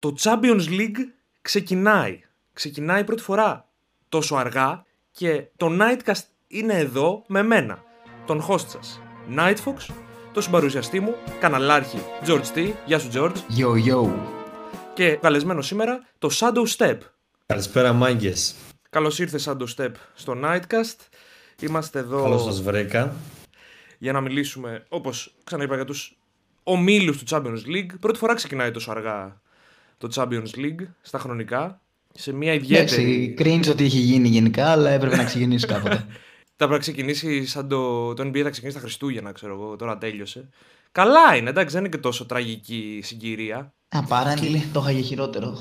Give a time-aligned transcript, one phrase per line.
[0.00, 0.96] Το Champions League
[1.42, 2.20] ξεκινάει.
[2.52, 3.68] Ξεκινάει πρώτη φορά
[4.08, 7.82] τόσο αργά και το Nightcast είναι εδώ με μένα,
[8.26, 9.00] τον host σας,
[9.36, 9.94] Nightfox,
[10.32, 12.72] το συμπαρουσιαστή μου, καναλάρχη George T.
[12.86, 13.34] Γεια σου George.
[13.58, 14.10] Yo, yo.
[14.94, 16.98] Και καλεσμένο σήμερα το Shadow Step.
[17.46, 18.54] Καλησπέρα μάγκες.
[18.90, 20.96] Καλώς ήρθες Shadow Step στο Nightcast.
[21.60, 23.14] Είμαστε εδώ Καλώς σας βρήκα.
[23.98, 26.18] για να μιλήσουμε, όπως ξαναείπα, για τους
[26.62, 27.98] ομίλους του Champions League.
[28.00, 29.40] Πρώτη φορά ξεκινάει τόσο αργά
[29.98, 31.80] το Champions League στα χρονικά.
[32.14, 33.24] Σε μια ιδιαίτερη...
[33.24, 36.06] Εντάξει, cringe ότι είχε γίνει γενικά, αλλά έπρεπε να ξεκινήσει κάποτε.
[36.60, 39.98] Θα πρέπει να ξεκινήσει σαν το, το NBA θα ξεκινήσει τα Χριστούγεννα, ξέρω εγώ, τώρα
[39.98, 40.48] τέλειωσε.
[40.92, 43.72] Καλά είναι, εντάξει, δεν είναι και τόσο τραγική συγκυρία.
[43.88, 45.58] Apparently, το είχα για χειρότερο.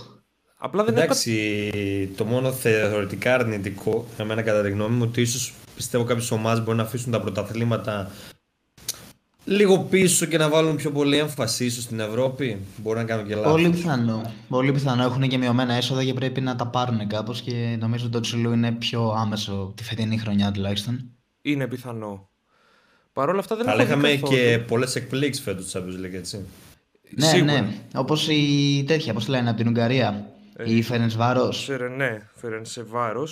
[0.57, 1.03] Απλά δεν είναι.
[1.03, 6.63] Εντάξει, το μόνο θεωρητικά αρνητικό, εμένα κατά τη γνώμη μου, ότι ίσως πιστεύω κάποιες ομάδες
[6.63, 8.11] μπορεί να αφήσουν τα πρωταθλήματα
[9.47, 12.57] λίγο πίσω και να βάλουν πιο πολύ έμφαση ίσως στην Ευρώπη.
[12.77, 13.51] Μπορεί να κάνουν και λάθος.
[13.51, 14.33] Πολύ πιθανό.
[14.47, 15.03] Πολύ πιθανό.
[15.03, 18.51] Έχουν και μειωμένα έσοδα και πρέπει να τα πάρουν κάπως και νομίζω ότι το Τσιλού
[18.51, 21.09] είναι πιο άμεσο τη φετινή χρονιά τουλάχιστον.
[21.41, 22.29] Είναι πιθανό.
[23.13, 24.39] Παρ' όλα αυτά δεν Αλλά έχω δει είχαμε καθόλου.
[24.41, 26.45] και πολλές εκπλήξεις φέτος του Champions League, έτσι.
[27.09, 27.51] Ναι, Σίγουρα.
[27.61, 27.67] ναι.
[27.95, 30.29] Όπως η τέτοια, πώς λένε, από την Ουγγαρία.
[30.65, 31.51] η Φέρεν Βάρο.
[31.51, 33.27] Φέρε, ναι, φέρε σε βάρο.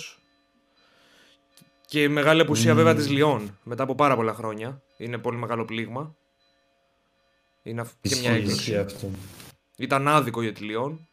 [1.86, 4.82] Και η μεγάλη απουσία βέβαια της Λιόν μετά από πάρα πολλά χρόνια.
[4.96, 6.16] Είναι πολύ μεγάλο πλήγμα.
[7.62, 8.60] Είναι αυ- και μια Ισχύει, έκπληξη.
[8.60, 9.10] ισχύει αυτό.
[9.76, 11.08] Ήταν άδικο για τη Λιόν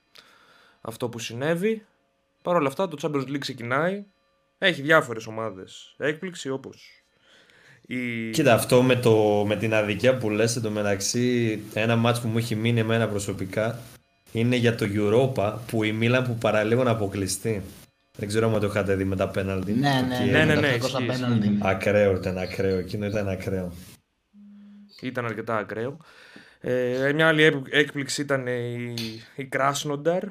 [0.82, 1.86] αυτό που συνέβη.
[2.42, 4.06] Παρ' όλα αυτά το Champions League ξεκινάει.
[4.58, 7.04] Έχει διάφορες ομάδες έκπληξη όπως
[7.88, 8.30] η...
[8.32, 12.56] Κοίτα, αυτό με, το, με την αδικία που λες εντωμεταξύ, ένα μάτς που μου έχει
[12.56, 13.80] μείνει εμένα προσωπικά
[14.32, 17.62] είναι για το Europa που η Μίλαν που παραλίγο να αποκλειστεί.
[18.18, 19.72] Δεν ξέρω αν το είχατε δει με τα πέναλτι.
[19.74, 21.58] Ναι, ναι, Εκεί ναι, ναι, με ναι, τα 800 ισχύει, πέναλτι.
[21.62, 22.78] Ακραίο ήταν, ακραίο.
[22.78, 23.74] Εκείνο ήταν ακραίο.
[25.02, 25.98] Ήταν αρκετά ακραίο.
[26.60, 28.94] Ε, μια άλλη έκ- έκπληξη ήταν η,
[29.36, 30.24] η Κράσνονταρ.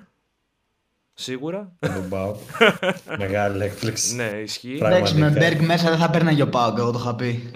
[1.15, 1.73] Σίγουρα.
[1.79, 2.37] Τον πάω.
[3.19, 4.15] Μεγάλη έκπληξη.
[4.15, 4.77] ναι, ισχύει.
[4.79, 4.97] Πράγμα.
[4.97, 5.49] Εντάξει, με Πραγματικά.
[5.55, 7.51] Μπέργκ μέσα δεν θα παίρναγε ο Πάουκ, εγώ το είχα πει.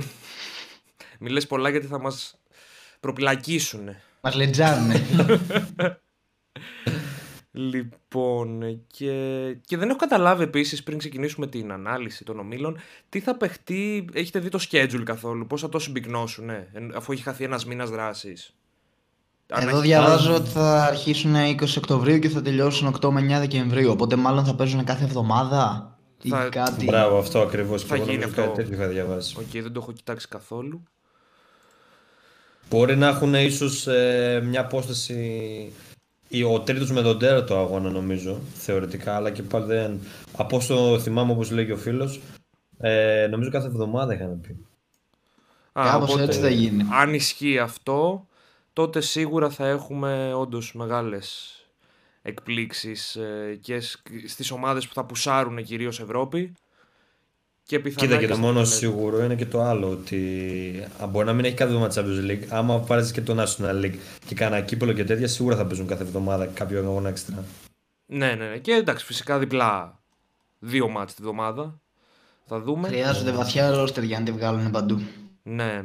[1.18, 2.40] Μη λες πολλά γιατί θα μας
[3.00, 3.88] προπλακίσουν.
[4.20, 5.02] Μας λετζάρουνε.
[7.58, 9.12] Λοιπόν, και,
[9.66, 12.78] και δεν έχω καταλάβει επίσης πριν ξεκινήσουμε την ανάλυση των ομίλων
[13.08, 16.50] τι θα παιχτεί, έχετε δει το schedule καθόλου, πώς θα το συμπυκνώσουν
[16.94, 18.54] αφού έχει χαθεί ένας μήνας δράσης;
[19.50, 23.38] Αν Εδώ έχει- διαβάζω ότι θα αρχίσουν 20 Οκτωβρίου και θα τελειώσουν 8 με 9
[23.38, 23.90] Δεκεμβρίου.
[23.90, 25.90] Οπότε μάλλον θα παίζουν κάθε εβδομάδα
[26.22, 26.84] ή Θα- κάτι.
[26.84, 27.82] Μπράβο, αυτό ακριβώς.
[27.82, 28.52] Θα Και εγώ γίνει νομίζω αυτό.
[28.54, 29.36] κάτι τέτοιο είχα διαβάσει.
[29.38, 30.82] Οκ, δεν το έχω κοιτάξει καθόλου.
[32.70, 35.72] Μπορεί να έχουν ίσως ε, μια απόσταση ή
[36.52, 40.00] ο τρίτος με τον τέταρτο αγώνα νομίζω, θεωρητικά, αλλά και πάλι δεν...
[40.36, 42.20] Από όσο θυμάμαι όπως λέει και ο φίλος,
[42.78, 44.66] ε, νομίζω κάθε εβδομάδα είχαν πει.
[45.72, 46.84] Α, Κάπως οπότε, έτσι θα γίνει.
[46.92, 48.26] Αν ισχύει αυτό,
[48.72, 51.50] τότε σίγουρα θα έχουμε όντως μεγάλες
[52.22, 56.54] εκπλήξεις ε, και σ- στις ομάδες που θα πουσάρουν κυρίως Ευρώπη
[57.66, 58.78] και πιθανά Κοίτα και το στην μόνο Ευρώπη.
[58.78, 62.46] σίγουρο είναι και το άλλο, ότι α, μπορεί να μην έχει κάθε εβδομάδα Champions League,
[62.48, 63.94] άμα πάρεις και το National League
[64.26, 67.44] και κανένα κύπελο και τέτοια, σίγουρα θα παίζουν κάθε εβδομάδα κάποιο αγώνα έξτρα.
[68.06, 68.58] Ναι, ναι, ναι.
[68.58, 70.00] Και εντάξει, φυσικά διπλά
[70.58, 71.80] δύο μάτς τη βδομάδα.
[72.46, 72.88] Θα δούμε.
[72.88, 75.00] Χρειάζονται βαθιά ρόστερ για να τη βγάλουν παντού.
[75.42, 75.84] Ναι.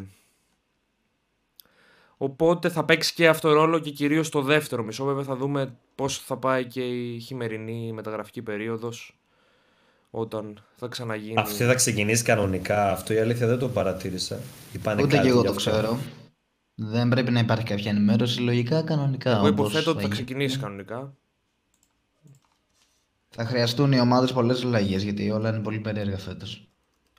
[2.17, 5.05] Οπότε θα παίξει και αυτό ρόλο και κυρίως το δεύτερο μισό.
[5.05, 9.20] Βέβαια θα δούμε πώς θα πάει και η χειμερινή μεταγραφική περίοδος
[10.11, 11.33] όταν θα ξαναγίνει.
[11.37, 14.39] Αυτή θα ξεκινήσει κανονικά, αυτό η αλήθεια δεν το παρατήρησα.
[14.73, 15.71] Είπανε Ούτε κάτι και εγώ γι' το αυτό.
[15.71, 15.97] ξέρω.
[16.75, 18.41] Δεν πρέπει να υπάρχει κάποια ενημέρωση.
[18.41, 19.31] Λογικά κανονικά.
[19.31, 20.13] Εγώ όπως υποθέτω ότι θα γίνει.
[20.13, 21.13] ξεκινήσει κανονικά.
[23.29, 26.69] Θα χρειαστούν οι ομάδες πολλές αλλαγές γιατί όλα είναι πολύ περίεργα φέτος.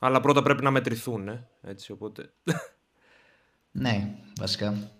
[0.00, 2.32] Αλλά πρώτα πρέπει να μετρηθούν, ε, έτσι, οπότε...
[3.70, 4.90] Ναι, βασικά.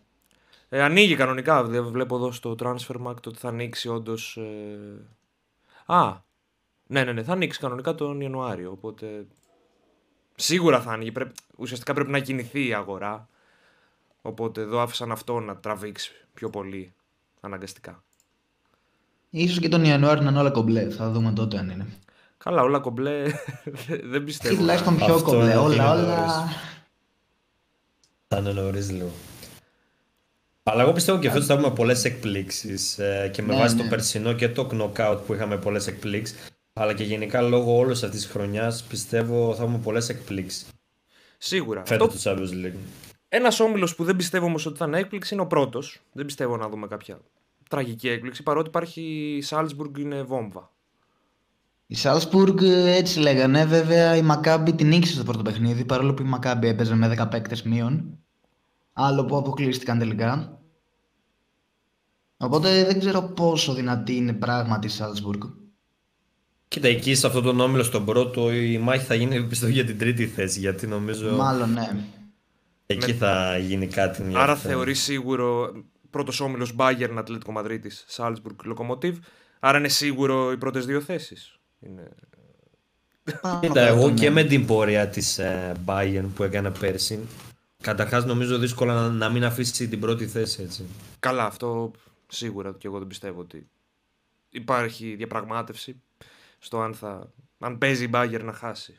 [0.69, 4.38] Ε, ανοίγει κανονικά, δηλαδή βλέπω εδώ στο Transfermarkt ότι θα ανοίξει όντως.
[5.86, 6.16] Α,
[6.87, 9.26] ναι, ναι, ναι, θα ανοίξει κανονικά τον Ιανουάριο, οπότε
[10.34, 11.32] σίγουρα θα ανοίγει, πρέπει...
[11.56, 13.28] ουσιαστικά πρέπει να κινηθεί η αγορά,
[14.22, 16.94] οπότε εδώ άφησαν αυτό να τραβήξει πιο πολύ
[17.41, 18.03] αναγκαστικά.
[19.31, 20.88] Ίσως και τον Ιανουάριο να είναι όλα κομπλέ.
[20.90, 21.87] Θα δούμε τότε αν είναι.
[22.38, 23.23] Καλά, όλα κομπλέ,
[24.12, 24.56] δεν Ή πιστεύω.
[24.56, 25.43] τουλάχιστον πιο Αυτό κομπλέ.
[25.44, 26.17] είναι Όλα, είναι όλα.
[26.17, 26.32] νωρίς.
[28.28, 29.11] Θα είναι νωρίς λίγο.
[30.62, 33.82] Αλλά εγώ πιστεύω και φέτος θα έχουμε πολλές εκπλήξεις ε, και με Ναι, βάση ναι.
[33.82, 36.37] το περσινό και το knockout που είχαμε πολλές εκπλήξεις
[36.72, 40.66] αλλά και γενικά λόγω όλης αυτής της χρονιάς πιστεύω θα έχουμε πολλές εκπλήξεις
[41.38, 41.82] Σίγουρα.
[41.86, 42.34] φέτος Αυτό...
[42.34, 42.78] του Champions League.
[43.28, 46.00] Ένας όμιλος που δεν πιστεύω όμως ότι θα είναι έκπληξη είναι ο πρώτος.
[46.12, 47.20] Δεν πιστεύω να δούμε κάποια
[47.69, 49.00] τραγική έκπληξη, παρότι υπάρχει
[49.36, 50.70] η Salzburg είναι βόμβα.
[51.86, 53.64] Η Σάλσπουργκ έτσι λέγανε.
[53.64, 57.30] Βέβαια η Μακάμπη την νίκησε στο πρώτο παιχνίδι παρόλο που η Μακάμπη έπαιζε με 10
[57.30, 58.18] παίκτες μείον.
[58.92, 60.60] Άλλο που αποκλείστηκαν τελικά.
[62.36, 65.42] Οπότε δεν ξέρω πόσο δυνατή είναι πράγματι η Σάλτσμπουργκ.
[66.72, 69.98] Κοίτα, εκεί σε αυτόν τον όμιλο στον πρώτο η μάχη θα γίνει πιστεύω για την
[69.98, 70.58] τρίτη θέση.
[70.58, 72.04] Γιατί νομίζω Μάλλον ναι.
[72.86, 74.22] εκεί θα γίνει κάτι.
[74.22, 74.69] Μια Άρα αυτά.
[74.69, 75.72] θεωρείς σίγουρο
[76.10, 79.14] πρώτος όμιλος Bayern, Ατλέτικο Μαδρίτης, Salzburg, Lokomotiv.
[79.60, 81.58] Άρα είναι σίγουρο οι πρώτες δύο θέσεις.
[81.80, 82.08] Είναι...
[83.40, 84.14] Πάνω Κοίτα, κάτω, εγώ ναι.
[84.14, 85.40] και με την πορεία της
[85.84, 87.18] Bayern που έκανε πέρσι.
[87.82, 90.84] Καταρχάς νομίζω δύσκολα να, να μην αφήσει την πρώτη θέση έτσι.
[91.18, 91.90] Καλά, αυτό
[92.28, 93.68] σίγουρα και εγώ δεν πιστεύω ότι
[94.50, 96.02] υπάρχει διαπραγμάτευση
[96.64, 97.32] στο αν, θα...
[97.59, 98.99] αν παίζει η Bayern να χάσει.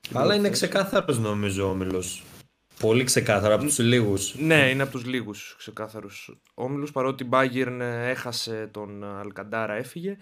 [0.00, 0.60] Την Αλλά πρώτη είναι θέση.
[0.66, 2.22] ξεκάθαρος νομίζω ο όμιλος.
[2.78, 4.34] Πολύ ξεκάθαρο από τους λίγους.
[4.38, 6.92] Ναι, είναι από τους λίγους ξεκάθαρους όμιλους.
[6.92, 10.16] Παρότι η Bayern ε, έχασε τον Αλκαντάρα, έφυγε.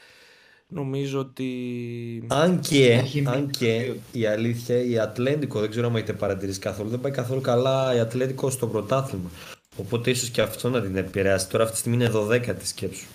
[0.69, 2.25] Νομίζω ότι...
[2.29, 6.59] Αν και, Έχει αν μείνει και η αλήθεια, η Ατλέντικο, δεν ξέρω αν έχετε παρατηρήσει
[6.59, 9.31] καθόλου, δεν πάει καθόλου καλά η Ατλέντικο στο πρωτάθλημα.
[9.77, 11.49] Οπότε ίσως και αυτό να την επηρεάσει.
[11.49, 13.07] Τώρα αυτή τη στιγμή είναι 12η σκέψου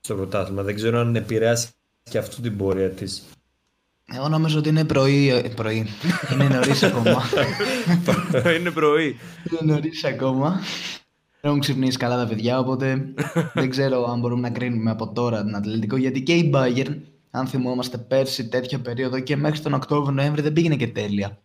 [0.00, 0.62] στο πρωτάθλημα.
[0.62, 1.68] Δεν ξέρω αν επηρεάσει
[2.08, 3.22] και αυτό την πορεία της.
[4.12, 5.28] Εγώ νομίζω ότι είναι πρωί.
[5.28, 5.86] ε, πρωί.
[6.32, 7.22] είναι νωρίς ακόμα.
[8.58, 9.16] είναι πρωί.
[9.50, 10.60] είναι νωρίς ακόμα.
[11.40, 13.14] Δεν έχουν ξυπνήσει καλά τα παιδιά, οπότε
[13.54, 15.96] δεν ξέρω αν μπορούμε να κρίνουμε από τώρα την Ατλαντικό.
[15.96, 16.96] Γιατί και η Bayern,
[17.30, 21.38] αν θυμόμαστε πέρσι τέτοια περίοδο και μέχρι τον Οκτώβριο-Νοέμβρη δεν πήγαινε και τέλεια.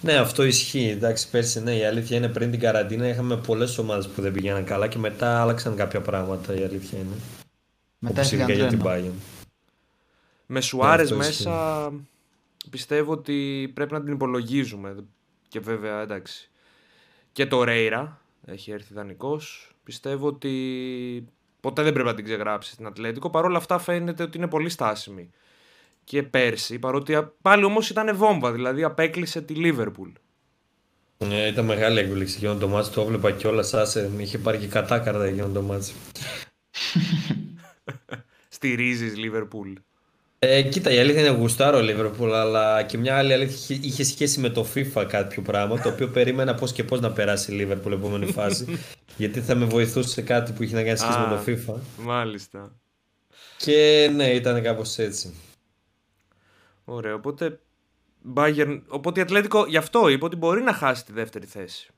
[0.00, 0.88] Ναι, αυτό ισχύει.
[0.88, 4.64] Εντάξει, πέρσι ναι, η αλήθεια είναι πριν την καραντίνα είχαμε πολλές ομάδες που δεν πηγαίναν
[4.64, 6.54] καλά και μετά άλλαξαν κάποια πράγματα.
[6.54, 7.41] Η αλήθεια είναι.
[8.04, 9.06] Μετά Όπως έφυγαν ειδικά για την τρένο.
[9.08, 9.42] Bayern.
[10.46, 11.92] Με Σουάρες αυτό μέσα
[12.70, 14.96] πιστεύω ότι πρέπει να την υπολογίζουμε.
[15.48, 16.50] Και βέβαια εντάξει.
[17.32, 19.74] Και το Ρέιρα έχει έρθει δανεικός.
[19.84, 20.52] Πιστεύω ότι
[21.60, 23.30] ποτέ δεν πρέπει να την ξεγράψει στην Ατλέτικο.
[23.30, 25.30] Παρ' όλα αυτά φαίνεται ότι είναι πολύ στάσιμη.
[26.04, 30.10] Και πέρσι, παρότι α- πάλι όμως ήταν βόμβα, δηλαδή απέκλεισε τη Λίβερπουλ.
[31.18, 32.90] Ναι, ήταν μεγάλη έκπληξη εκείνο το μάτι.
[32.90, 33.74] Το έβλεπα κιόλας.
[33.74, 35.92] Άσε, με είχε πάρει και κατάκαρδα εκείνο το μάτι.
[38.66, 39.72] Στηρίζεις Λίβερπουλ;
[40.38, 44.40] Ε, κοίτα, η αλήθεια είναι γουστάρω Liverpool, αλλά και μια άλλη αλήθεια είχε- είχε σχέση
[44.40, 47.92] με το FIFA κάποιο πράγμα, το οποίο περίμενα πώς και πώς να περάσει η Liverpool
[47.92, 48.78] επόμενη φάση.
[49.16, 51.28] γιατί θα με βοηθούσε σε κάτι που είχε να κάνει σχέση Α.
[51.28, 51.74] με το FIFA.
[52.04, 52.72] Μάλιστα.
[53.56, 55.34] Και ναι, ήταν κάπως έτσι.
[56.84, 57.58] Ωραία, οπότε
[58.34, 61.90] Bayern, οπότε η Ατλέτικο γι' αυτό είπε ότι μπορεί να χάσει τη δεύτερη θέση.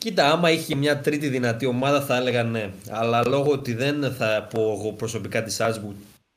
[0.00, 2.70] Κοίτα, άμα είχε μια τρίτη δυνατή ομάδα θα έλεγα ναι.
[2.90, 5.94] Αλλά λόγω ότι δεν θα πω εγώ προσωπικά της Salzburg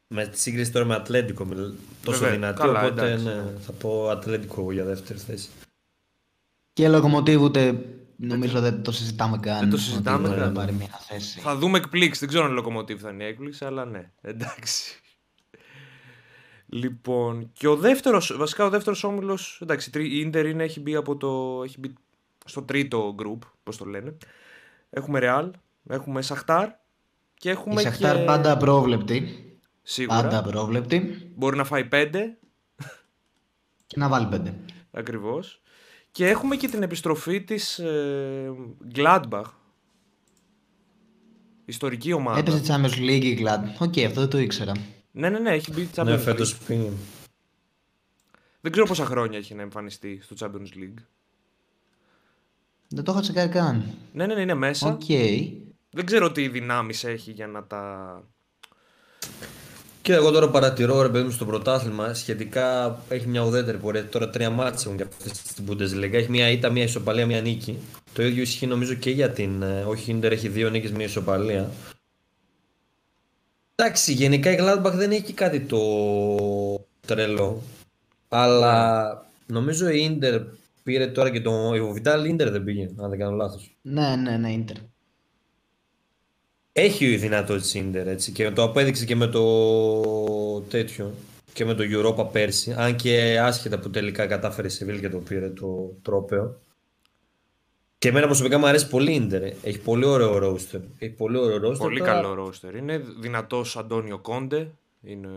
[0.07, 1.74] με τη σύγκριση τώρα με Ατλέντικο μιλ-
[2.04, 3.51] τόσο Βέβαια, δυνατή, καλά, οπότε εντάξει, ναι, ναι.
[3.65, 5.50] θα πω Ατλέντικο εγώ για δεύτερη θέση.
[6.74, 7.80] Και Λοκομοτίβ ούτε
[8.15, 9.60] νομίζω δεν το συζητάμε καν.
[9.60, 10.48] Δεν το συζητάμε ότι μπορεί καν.
[10.54, 11.39] να πάρει μια θέση.
[11.39, 12.19] Θα δούμε εκπλήξει.
[12.19, 14.12] Δεν ξέρω αν η Λοκομοτίβ θα είναι η έκπληξη, αλλά ναι.
[14.21, 15.01] Εντάξει.
[16.65, 19.60] Λοιπόν, και ο δεύτερος, βασικά ο δεύτερος όμιλος.
[19.62, 21.94] Εντάξει, τρι- η Ιντερ είναι, έχει μπει, από το, έχει μπει
[22.45, 24.18] στο τρίτο group, πώς το λένε.
[24.90, 25.50] Έχουμε Real,
[25.90, 26.69] έχουμε Σαχτάρ
[27.34, 28.24] και Η έχουμε Σαχτάρ και...
[28.24, 29.48] πάντα απρόβλεπτη.
[29.81, 30.22] Σίγουρα.
[30.22, 31.31] Πάντα απρόβλεπτη.
[31.36, 32.38] Μπορεί να φάει πέντε,
[33.88, 34.56] Και να βάλει πέντε.
[34.92, 35.62] ακριβώς.
[36.12, 38.51] Και έχουμε και την επιστροφή της ε,
[38.96, 39.44] Gladbach.
[41.66, 42.39] Ιστορική ομάδα.
[42.39, 43.63] Έπαιζε Champions League η Glad.
[43.80, 44.72] OK, αυτό δεν το ήξερα.
[45.12, 46.19] Ναι, ναι, ναι, έχει μπει Champions Ναι, League.
[46.19, 46.89] φέτος πήγε.
[48.62, 51.04] Δεν ξέρω πόσα χρόνια έχει να εμφανιστεί στο Champions League.
[52.95, 53.84] Δεν το είχα τσεκάρει καν.
[54.13, 54.88] Ναι, ναι, ναι, είναι μέσα.
[54.88, 55.04] Οκ.
[55.90, 58.24] Δεν ξέρω τι δυνάμεις έχει για να τα...
[60.01, 64.10] Και εγώ τώρα παρατηρώ ρε παιδί μου στο πρωτάθλημα σχετικά έχει μια ουδέτερη πορεία.
[64.10, 66.13] Τώρα τρία μάτια έχουν και αυτές στην Bundesliga.
[66.13, 67.77] Έχει μια ήττα, μια ισοπαλία, μια νίκη.
[68.13, 69.62] Το ίδιο ισχύει νομίζω και για την.
[69.62, 71.70] ε, Όχι, η Inter έχει δύο νίκες, μια ισοπαλία.
[73.75, 75.79] Εντάξει, γενικά η Gladbach δεν έχει και κάτι το
[77.08, 77.62] τρελό.
[78.29, 80.41] Αλλά νομίζω η Inter
[80.84, 81.52] πήρε τώρα και το.
[81.68, 83.78] Ο Vidal Inter δεν πήγε, αν δεν κάνω λάθος.
[83.82, 84.75] Ναι, ναι, ναι, Ίντερ.
[86.72, 91.13] Έχει δυνατότητα η Inter έτσι και το απέδειξε και με το τέτοιο
[91.54, 92.74] και με το Europa πέρσι.
[92.78, 96.60] Αν και άσχετα που τελικά κατάφερε η Σεβίλ και το πήρε το τρόπεο.
[97.98, 99.52] Και εμένα προσωπικά μου αρέσει πολύ η Inter.
[99.63, 100.82] Έχει πολύ ωραίο ρόστερ.
[101.00, 101.88] Έχει πολύ ωραίο ρόστερ.
[101.88, 102.12] Πολύ τώρα.
[102.12, 102.75] καλό ρόστερ.
[102.75, 104.72] Είναι δυνατός Αντώνιο Κόντε.
[105.02, 105.30] Είναι...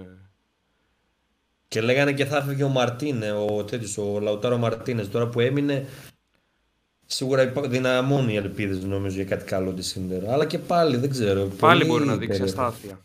[1.69, 5.09] Και λέγανε και θα έφευγε ο Μαρτίνε, ο, τέτοιος, ο Λαουτάρο Μαρτίνες.
[5.11, 5.87] Τώρα που έμεινε,
[7.07, 10.27] σίγουρα υπά- δυναμώνει οι ελπίδες νομίζω για κάτι καλό της Inter.
[10.29, 11.45] Αλλά και πάλι δεν ξέρω.
[11.45, 12.63] Πάλι πολύ μπορεί να δείξει περίεργο.
[12.63, 13.01] αστάθεια.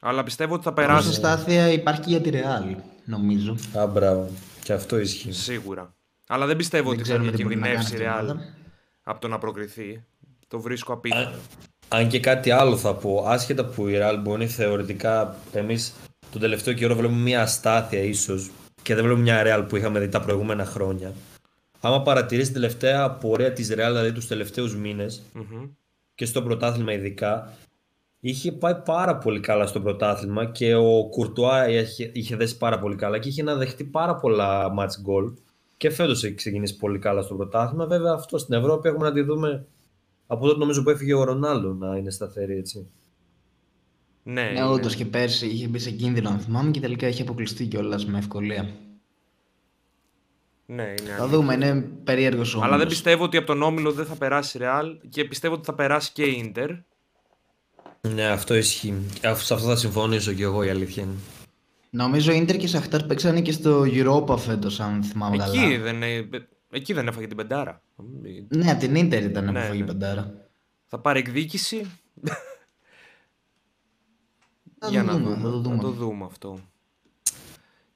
[0.00, 3.56] Αλλά πιστεύω ότι θα Όσο περάσει στάθεια υπάρχει και για τη Real, νομίζω.
[3.78, 4.28] Α, μπράβο.
[4.62, 5.32] Και αυτό ισχύει.
[5.32, 5.94] σίγουρα.
[6.28, 8.30] Αλλά δεν πιστεύω Δεν ότι θα ξέρουμε τι μπορεί να κινδυνεύσει η κάνει αυτή η
[8.30, 8.54] Real ομάδα.
[9.02, 10.04] από το να προκριθεί.
[10.48, 11.30] Το βρίσκω απίθανο.
[11.88, 15.92] Αν και κάτι άλλο θα πω, άσχετα που η Real μπορεί θεωρητικά εμείς
[16.32, 18.50] τον τελευταίο καιρό βλέπουμε μια αστάθεια ίσως
[18.82, 21.12] και δεν βλέπουμε μια Real που είχαμε δει τα προηγούμενα χρόνια.
[21.80, 25.68] άμα παρατηρήσει την τελευταία πορεία της Real, δηλαδή τους τελευταίους μήνες, Μμμ.
[26.14, 27.52] και στο πρωτάθλημα ειδικά,
[28.20, 32.96] είχε πάει πάρα πολύ καλά στο πρωτάθλημα και ο Κουρτουά είχε, είχε δέσει πάρα πολύ
[32.96, 35.32] καλά και είχε να δεχτεί πάρα πολλά match goal
[35.76, 37.86] και φέτος έχει ξεκινήσει πολύ καλά στο πρωτάθλημα.
[37.86, 39.66] Βέβαια αυτό στην Ευρώπη έχουμε να τη δούμε
[40.26, 42.86] από τότε νομίζω που έφυγε ο Ρονάλντο να είναι σταθερή έτσι.
[44.28, 47.22] Ναι, Ναι, είναι- όντως και πέρσι είχε μπει σε κίνδυνο, αν θυμάμαι, και τελικά είχε
[47.22, 48.62] αποκλειστεί κιόλας με ευκολία.
[50.66, 51.26] ναι, είναι Θα αλήθεια.
[51.26, 54.60] δούμε, είναι περίεργος ο Αλλά δεν πιστεύω ότι από τον Όμιλο δεν θα περάσει η
[54.64, 56.70] Real και πιστεύω ότι θα περάσει και η Ίντερ.
[58.00, 58.94] Ναι, αυτό ισχύει.
[59.28, 61.14] Α, Σε αυτό θα συμφωνήσω και εγώ η αλήθεια είναι.
[61.90, 65.78] Νομίζω Ίντερ και Σαχτάρ παίξανε και στο Europa φέτος, αν θυμάμαι Εκεί καλά.
[65.78, 66.28] δεν, ε,
[66.70, 67.82] εκεί δεν έφαγε την πεντάρα.
[68.48, 69.86] Ναι, από την Ίντερ ήταν που Ναι, φάγει ναι.
[69.86, 70.48] πεντάρα.
[70.86, 71.90] Θα πάρει εκδίκηση.
[74.78, 75.42] Θα Για το να δούμε, δούμε.
[75.42, 75.82] θα το Θα δούμε.
[75.82, 76.58] το δούμε αυτό.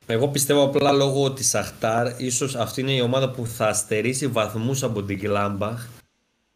[0.07, 4.83] Εγώ πιστεύω απλά λόγω τη Αχτάρ, ίσως αυτή είναι η ομάδα που θα στερήσει βαθμούς
[4.83, 5.87] από την Γκλάμπαχ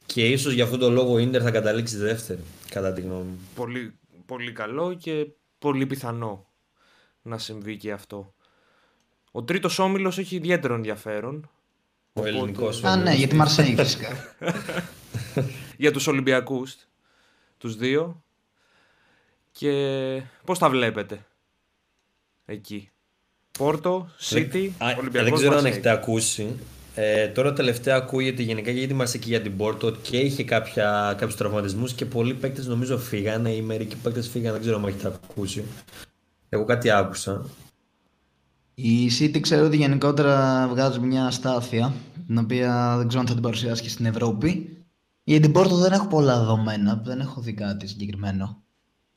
[0.07, 3.39] και ίσως για αυτόν τον λόγο ο Ίντερ θα καταλήξει δεύτερη, κατά τη γνώμη μου.
[3.55, 5.27] Πολύ, πολύ καλό και
[5.59, 6.47] πολύ πιθανό
[7.23, 8.35] να συμβεί και αυτό.
[9.33, 11.51] Ο τρίτος όμιλος έχει ιδιαίτερο ενδιαφέρον
[12.13, 13.05] Ο ελληνικός Α, όμιλος.
[13.09, 14.09] ναι, για τη Μαρσέη φυσικά.
[15.79, 16.77] για τους Ολυμπιακούς,
[17.59, 18.24] τους δύο.
[19.59, 21.27] Και πώς τα βλέπετε
[22.45, 22.91] εκεί;
[23.59, 25.71] Πόρτο, City, Α, Ολυμπιακός, δεν ξέρω αν Μαρσέη.
[25.71, 26.57] έχετε ακούσει.
[26.95, 31.15] Ε, τώρα τελευταία ακούγεται γενικά για τη Μαρσέη και για την Πόρτο και είχε κάποια,
[31.19, 35.19] κάποιους τραυματισμούς και πολλοί παίκτες νομίζω φύγανε ή μερικοί παίκτες φύγανε, δεν ξέρω αν έχετε
[35.25, 35.65] ακούσει.
[36.49, 37.47] Εγώ κάτι άκουσα.
[38.75, 41.93] Η City ξέρω ότι γενικότερα βγάζει μια αστάθεια,
[42.27, 44.79] την οποία δεν ξέρω αν θα την παρουσιάσει και στην Ευρώπη.
[45.25, 48.64] Για την Πόρτο δεν έχω πολλά δεδομένα, δεν έχω δει κάτι συγκεκριμένο.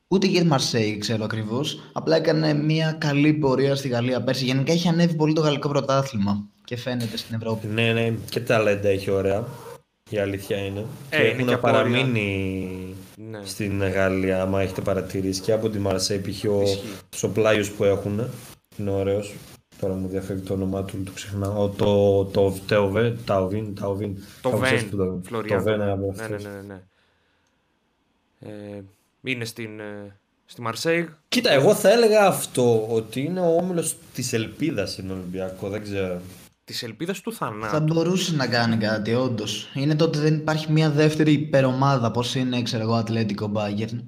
[0.08, 1.62] Ούτε για τη Μαρσέη ξέρω ακριβώ.
[1.94, 4.46] Απλά έκανε μια καλή πορεία στη Γαλλία πέρσι.
[4.46, 7.68] Γενικά έχει ανέβει πολύ το γαλλικό πρωτάθλημα και φαίνεται στην Ευρώπη.
[7.68, 9.48] Ναι, ναι, και ταλέντα έχει ωραία.
[10.10, 10.86] Η αλήθεια είναι.
[11.10, 11.78] Ε, και είναι έχουν και απόρρια.
[11.78, 12.96] παραμείνει
[13.30, 13.40] Ναι.
[13.44, 15.42] στην Γαλλία, άμα έχετε παρατηρήσει.
[15.42, 16.44] Και από τη Μαρσέη π.χ.
[16.50, 16.82] ο Ισχύει.
[17.16, 18.22] Σοπλάιος που έχουν.
[18.78, 19.34] Είναι ωραίος.
[19.80, 21.70] Τώρα μου διαφεύγει το όνομά του, το ξεχνάω.
[21.70, 24.18] Το, το, Τεοβέ, Ταοβίν, Ταοβίν.
[24.42, 25.58] Το Κάπως έτσι Βεν, που το- Φλωριάν.
[25.58, 26.44] Το Βεν, από ναι, αυτούς.
[26.44, 26.82] ναι, ναι, ναι.
[28.40, 28.84] Ε,
[29.24, 31.10] είναι στην, ε, στη Μαρσέη.
[31.28, 36.22] Κοίτα, εγώ θα έλεγα αυτό, ότι είναι ο όμιλος της ελπίδας στην Ολυμπιακό, δεν ξέρω.
[36.64, 37.74] Της ελπίδας του θανάτου.
[37.74, 39.72] Θα μπορούσε να κάνει κάτι, όντως.
[39.74, 44.04] Είναι το ότι δεν υπάρχει μια δεύτερη υπερομάδα, πώς είναι, ξέρω εγώ, Ατλέτικο Bayern.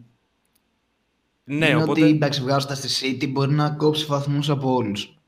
[1.44, 5.19] Ναι, είναι οπότε ότι εντάξει, βγάζοντας τη City μπορεί να κόψει βαθμούς από όλους.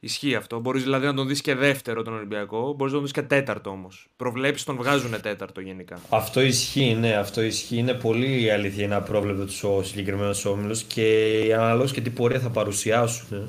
[0.00, 0.60] Ισχύει αυτό.
[0.60, 3.70] Μπορείς δηλαδή να τον δεις και δεύτερο τον Ολυμπιακό, μπορείς να τον δεις και τέταρτο
[3.70, 4.06] όμως.
[4.16, 6.00] Προβλέψεις τον βγάζουν τέταρτο γενικά.
[6.08, 7.76] Αυτό ισχύει, ναι, αυτό ισχύει.
[7.76, 12.50] Είναι πολύ η αλήθεια, είναι απρόβλεπτο ο συγκεκριμένος όμιλος και αναλόγως και τι πορεία θα
[12.50, 13.38] παρουσιάσουν.
[13.38, 13.46] ε.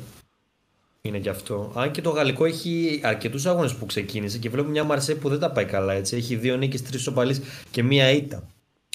[1.01, 1.71] Είναι και αυτό.
[1.75, 5.39] Αν και το γαλλικό έχει αρκετούς αγώνες που ξεκίνησε και βλέπω μια Μαρσέ που δεν
[5.39, 6.15] τα πάει καλά έτσι.
[6.15, 7.39] Έχει δύο νίκες, τρεις σοπαλίε
[7.71, 8.43] και μία ήττα.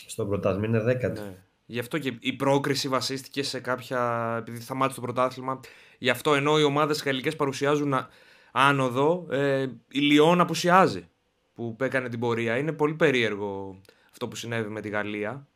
[0.06, 1.20] Στο πρωτάθλημα είναι δέκατη.
[1.20, 1.34] Ναι.
[1.66, 4.34] Γι' αυτό και η πρόκριση βασίστηκε σε κάποια.
[4.40, 5.60] επειδή θαμάτησε το πρωτάθλημα.
[6.04, 8.08] Γι' αυτό ενώ οι ομάδες γαλλικές παρουσιάζουν α-
[8.52, 11.08] άνοδο, ε, η Λιόν απουσιάζει
[11.54, 12.56] που έκανε την πορεία.
[12.58, 13.80] Είναι πολύ περίεργο
[14.10, 15.46] αυτό που συνέβη με τη Γαλλία.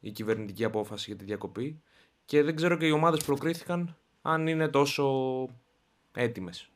[0.00, 1.82] Η κυβερνητική απόφαση για τη διακοπή.
[2.24, 5.04] Και δεν ξέρω και οι ομάδες που προκρίθηκαν αν είναι τόσο
[6.12, 6.68] έτοιμες.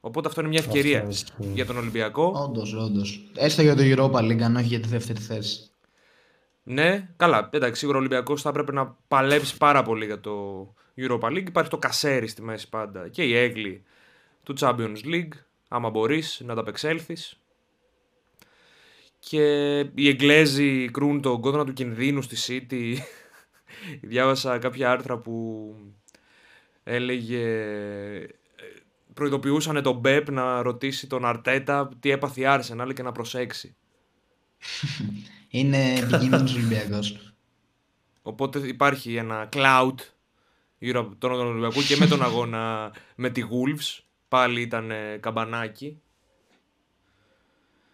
[0.00, 1.52] Οπότε αυτό είναι μια ευκαιρία Αυτό ισχύει.
[1.54, 2.32] για τον Ολυμπιακό.
[2.36, 3.30] Όντως, όντως.
[3.34, 5.70] Έστω για το Europa League, αν όχι για τη δεύτερη θέση.
[6.62, 7.48] Ναι, καλά.
[7.52, 10.66] Εντάξει, σίγουρα ο Ολυμπιακός θα έπρεπε να παλέψει πάρα πολύ για το
[11.08, 11.46] Europa League.
[11.48, 13.82] Υπάρχει το κασέρι στη μέση πάντα και η έγκλη
[14.42, 15.32] του Champions League.
[15.68, 17.40] Άμα μπορείς να τα απεξέλθεις.
[19.18, 22.96] Και οι Εγγλέζοι κρούν τον κόδωνα του κινδύνου στη City.
[24.10, 25.74] Διάβασα κάποια άρθρα που
[26.84, 27.44] έλεγε.
[28.16, 28.26] ε,
[29.14, 33.76] Προειδοποιούσαν τον Μπέπ να ρωτήσει τον Αρτέτα τι έπαθε η Arsenal και να προσέξει.
[35.48, 37.34] Είναι επικίνδυνος Ολυμπιακός.
[38.22, 39.94] Οπότε υπάρχει ένα cloud
[40.82, 44.02] γύρω από τον Ολυμπιακό και με τον αγώνα με τη Wolves.
[44.28, 46.00] Πάλι ήταν ε, καμπανάκι.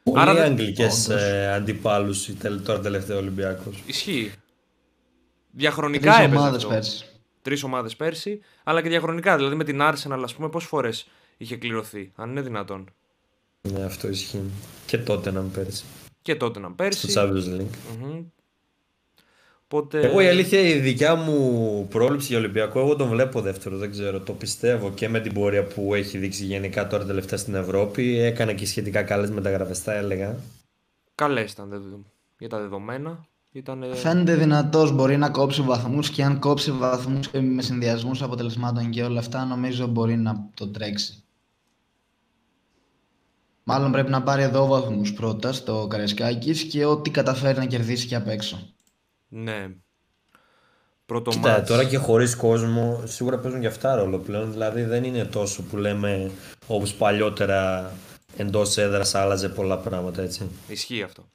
[0.02, 1.23] Πολύ Άρα δεν- αγγλικές Όντως.
[1.23, 3.83] ε, αντιπάλους η τελ- τώρα τελευταίο Ολυμπιακός.
[3.87, 4.33] Ισχύει.
[5.50, 6.69] Διαχρονικά Τρεις έπαιζε ομάδες αυτό.
[6.69, 7.07] πέρσι.
[7.43, 9.37] Τρεις ομάδες πέρσι, αλλά και διαχρονικά.
[9.37, 12.88] Δηλαδή με την Arsenal, ας πούμε, πόσες φορές είχε κληρωθεί, αν είναι δυνατόν.
[13.62, 14.43] Ναι, αυτό ισχύει.
[14.87, 15.85] Και τότε να πέρσι.
[16.23, 17.12] Και τότε να Στο πέρσι.
[17.16, 17.99] Champions League.
[18.00, 18.25] Μμμ.
[19.68, 20.00] Οπότε...
[20.00, 24.20] Εγώ η αλήθεια η δικιά μου πρόβλεψη για Ολυμπιακό, εγώ τον βλέπω δεύτερο, δεν ξέρω.
[24.20, 28.18] Το πιστεύω και με την πορεία που έχει δείξει γενικά τώρα τελευταία στην Ευρώπη.
[28.18, 30.37] Έκανε και σχετικά καλές μεταγραφές, θα έλεγα.
[31.14, 31.78] Καλές ήταν δε-
[32.38, 33.26] για τα δεδομένα.
[33.52, 33.85] Ήταν...
[33.94, 39.02] Φαίνεται δυνατός, μπορεί να κόψει βαθμούς και αν κόψει βαθμούς και με συνδυασμούς αποτελεσμάτων και
[39.02, 41.23] όλα αυτά, νομίζω μπορεί να το τρέξει.
[43.64, 48.14] Μάλλον πρέπει να πάρει εδώ βαθμούς πρώτα στο Καρεσκάκης και ό,τι καταφέρει να κερδίσει και
[48.14, 48.75] απ' έξω.
[49.28, 49.68] Ναι.
[51.06, 51.68] Πρώτο Κοίτα, μάτς.
[51.68, 54.52] τώρα και χωρίς κόσμο σίγουρα παίζουν και αυτά ρόλο πλέον.
[54.52, 56.30] Δηλαδή δεν είναι τόσο που λέμε
[56.66, 57.92] όπως παλιότερα
[58.37, 60.50] εντός έδρας άλλαζε πολλά πράγματα έτσι.
[60.68, 61.28] Ισχύει αυτό.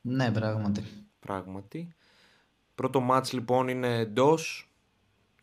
[0.00, 0.84] Ναι, πράγματι.
[1.18, 1.88] Πράγματι.
[2.74, 4.70] Πρώτο μάτς λοιπόν είναι εντός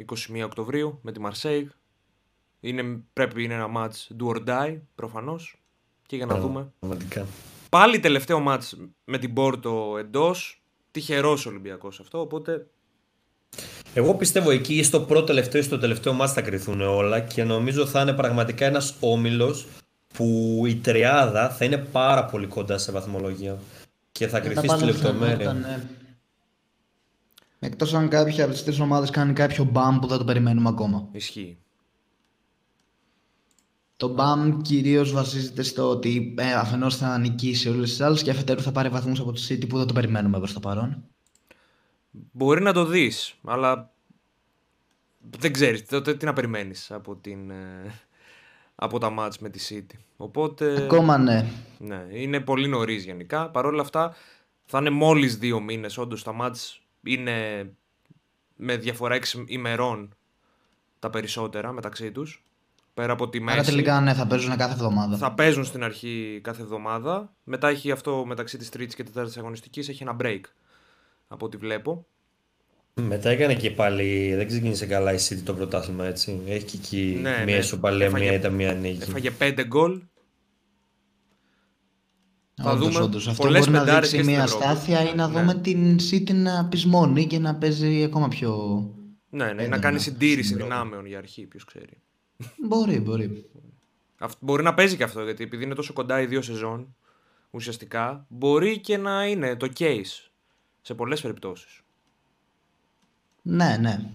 [0.05, 1.69] 21 Οκτωβρίου με τη Μαρσέιγ.
[2.59, 5.57] Είναι, πρέπει είναι ένα μάτς do or die προφανώς.
[6.05, 6.71] Και για να δούμε.
[6.79, 7.25] Πραγματικά.
[7.69, 10.62] Πάλι τελευταίο μάτς με την Πόρτο εντός.
[10.93, 12.67] Τυχερός Ολυμπιακός αυτό, οπότε
[13.93, 17.85] Εγώ πιστεύω εκεί στο πρώτο τελευταίο ή στο τελευταίο μάτς θα κρυθούν όλα και νομίζω
[17.85, 19.67] θα είναι πραγματικά ένας όμιλος
[20.13, 23.57] που η τριάδα θα είναι πάρα πολύ κοντά σε βαθμολογία
[24.11, 25.53] και θα Ε, κρυθεί τα στη πάντα φαινόταν, λεπτομέρεια.
[25.53, 25.83] ναι.
[27.59, 31.07] Εκτός αν κάποια από τις τρεις ομάδες κάνει κάποιο μπαμ που δεν το περιμένουμε ακόμα.
[31.11, 31.57] ισχύει.
[34.03, 38.61] Το μπαμ κυρίως βασίζεται στο ότι ε, αφενός θα νικήσει όλες τις άλλες και αφετέρου
[38.61, 41.03] θα πάρει βαθμούς από τη City που δεν το περιμένουμε προς το παρόν.
[42.31, 43.91] Μπορεί να το δεις, αλλά
[45.39, 47.93] δεν ξέρεις τότε τι να περιμένεις από, την, ε,
[48.75, 49.97] από τα μάτς με τη City.
[50.17, 51.45] Οπότε, Ακόμα ναι.
[51.77, 53.49] ναι, είναι πολύ νωρίς γενικά.
[53.49, 54.15] Παρ' όλα αυτά
[54.65, 55.97] θα είναι μόλις δύο μήνες.
[55.97, 57.69] Όντως τα μάτς είναι
[58.55, 60.15] με διαφορά 6 ημερών
[60.99, 62.43] τα περισσότερα μεταξύ τους.
[62.93, 63.57] Πέρα από τη μέση.
[63.57, 65.17] Άρα τελικά ναι, θα παίζουν κάθε εβδομάδα.
[65.17, 67.33] Θα παίζουν στην αρχή κάθε εβδομάδα.
[67.43, 70.39] Μετά έχει αυτό μεταξύ της τρίτης και τετάρτης αγωνιστικής έχει ένα break.
[71.27, 72.05] Από ό,τι βλέπω.
[72.93, 76.41] Μετά έκανε και πάλι, δεν ξεκίνησε καλά η City το πρωτάθλημα έτσι.
[76.47, 77.51] Έχει και εκεί Ναι, μία ναι.
[77.51, 79.01] ισοπαλία, Έφαγε- μία ήταν μία νίκη.
[79.01, 80.01] Έφαγε 5 γκολ.
[82.61, 83.27] θα Όντως, δούμε όντως.
[83.27, 84.65] Αυτό πολλές μπορεί να πεντάρες δείξει και στην μια Ευρώπη.
[84.65, 85.39] αστάθεια ή να Ναι.
[85.39, 88.83] δούμε την City να πεισμώνει και να παίζει ακόμα πιο...
[89.29, 90.73] Ναι, ναι, να Έντονα κάνει συντήρηση στην Ευρώπη.
[90.73, 92.01] δυνάμεων για αρχή, ποιος ξέρει.
[92.57, 93.49] Μπορεί, μπορεί.
[94.17, 96.95] Αυτό, μπορεί να παίζει και αυτό γιατί επειδή είναι τόσο κοντά οι δύο σεζόν,
[97.51, 100.29] ουσιαστικά μπορεί και να είναι το case
[100.81, 101.81] σε πολλές περιπτώσεις.
[103.41, 104.13] Ναι, ναι.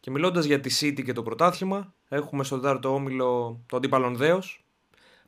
[0.00, 4.64] Και μιλώντας για τη City και το πρωτάθλημα, έχουμε στον τέταρτο όμιλο το αντίπαλον Δέος.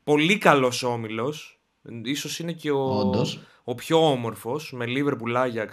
[0.05, 1.61] Πολύ καλός όμιλος.
[2.03, 3.41] Ίσως είναι και ο, Όντως.
[3.64, 5.69] ο πιο όμορφος με Liverpool, Ajax,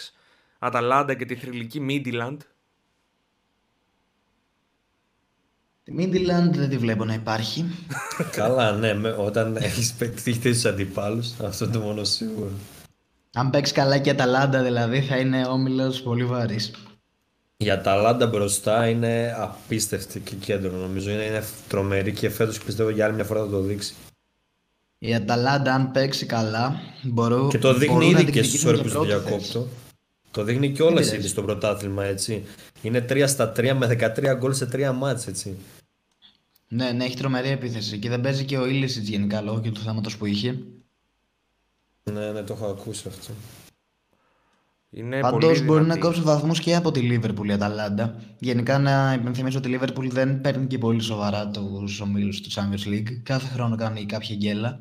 [0.59, 2.37] Αταλάντα και τη θρηλυκή Midland.
[5.83, 7.65] Τη Midland δεν τη βλέπω να υπάρχει.
[8.35, 12.49] Καλά, ναι, με- όταν έχεις πετύχει του αντιπάλους, αυτό είναι το μόνο σίγουρο.
[13.33, 16.71] Αν παίξεις καλά και η Αταλάντα δηλαδή θα είναι όμιλος πολύ βαρύς.
[17.57, 21.09] Η Αταλάντα μπροστά είναι απίστευτη και κέντρο νομίζω.
[21.11, 23.93] Είναι, είναι τρομερή και φέτος πιστεύω για άλλη μια φορά θα το δείξει.
[24.97, 28.79] Η Αταλάντα αν παίξει καλά μπορώ, Και το δείχνει μπορούν να ήδη και διεκδικήσουν στους
[28.79, 29.37] όρους που πρώτη διακόπτω.
[29.59, 29.67] θέση.
[30.33, 31.15] Το δείχνει και όλα πειράζει.
[31.15, 32.43] ήδη στο πρωτάθλημα έτσι.
[32.81, 35.57] Είναι 3 στα 3 με 13 γκολ σε 3 μάτς έτσι.
[36.67, 37.97] Ναι, ναι, έχει τρομερή επίθεση.
[37.99, 40.59] Και δεν παίζει και ο Ήλισιτς γενικά λόγω και του θέματος που είχε.
[42.03, 43.33] Ναι, ναι, το έχω ακούσει αυτό.
[44.89, 45.99] Είναι Πάντως πολύ μπορεί να δυνατή.
[45.99, 48.15] κόψει βαθμούς και από τη Λίβερπουλ η Αταλάντα.
[48.39, 52.87] Γενικά να υπενθυμίσω ότι η Λίβερπουλ δεν παίρνει και πολύ σοβαρά τους ομίλους του Champions
[52.87, 53.19] League.
[53.23, 54.79] Κάθε χρόνο κάνει κάποια γκέλα.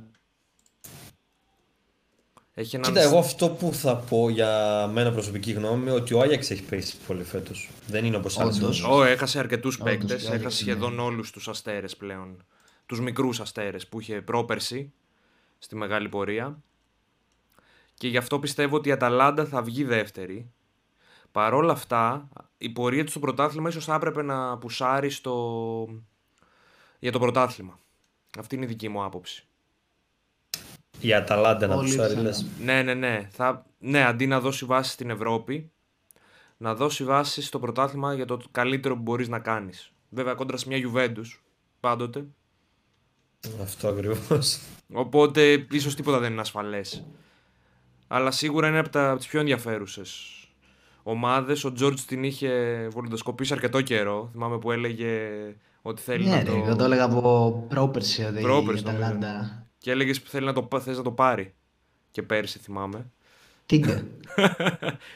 [2.54, 2.92] Έχει έναν...
[2.92, 6.96] Κοίτα, εγώ αυτό που θα πω για μένα προσωπική γνώμη ότι ο Άγιαξ έχει πέσει
[7.06, 7.70] πολύ φέτος.
[7.86, 8.82] Δεν είναι όπως άλλες Όντως.
[8.82, 9.00] ομάδες.
[9.00, 10.50] Ω, έχασε αρκετούς Όντως, παίκτες, η Ajax έχασε είναι.
[10.50, 12.44] σχεδόν όλους τους αστέρες πλέον.
[12.86, 14.92] Τους μικρούς αστέρες που είχε πρόπερση
[15.58, 16.62] στη μεγάλη πορεία.
[17.94, 20.50] Και γι' αυτό πιστεύω ότι η Αταλάντα θα βγει δεύτερη.
[21.32, 25.88] Παρ' όλα αυτά, η πορεία του στο πρωτάθλημα ίσως θα έπρεπε να πουσάρει στο...
[26.98, 27.78] για το πρωτάθλημα.
[28.38, 29.46] Αυτή είναι η δική μου άποψη.
[31.02, 32.26] Η Αταλάντα να Πολύ τους άρει πιθανό.
[32.28, 32.46] λες.
[32.60, 33.28] Ναι, ναι, ναι.
[33.30, 33.64] Θα...
[33.78, 35.70] Ναι, αντί να δώσει βάση στην Ευρώπη,
[36.56, 39.92] να δώσει βάση στο πρωτάθλημα για το καλύτερο που μπορείς να κάνεις.
[40.08, 41.38] Βέβαια, κόντρα σε μια Juventus,
[41.80, 42.24] πάντοτε.
[43.62, 44.58] Αυτό ακριβώς.
[44.92, 47.04] Οπότε, ίσως τίποτα δεν είναι ασφαλές.
[48.08, 50.28] Αλλά σίγουρα είναι από, τα, από τις πιο ενδιαφέρουσες
[51.02, 51.64] ομάδες.
[51.64, 54.28] Ο Τζόρτζ την είχε βολιδοσκοπήσει αρκετό καιρό.
[54.32, 55.30] Θυμάμαι που έλεγε
[55.82, 56.52] ότι θέλει Ναι, να ρε, το...
[56.66, 59.04] εγώ το έλεγα από πρόπερση ότι η Πρόπερση, νομίζω.
[59.04, 59.61] Αταλάντα.
[59.82, 61.54] Και έλεγες που θέλει να το, πα- θες να το πάρει.
[62.10, 63.06] Και πέρσι θυμάμαι.
[63.66, 64.02] Τίγκα.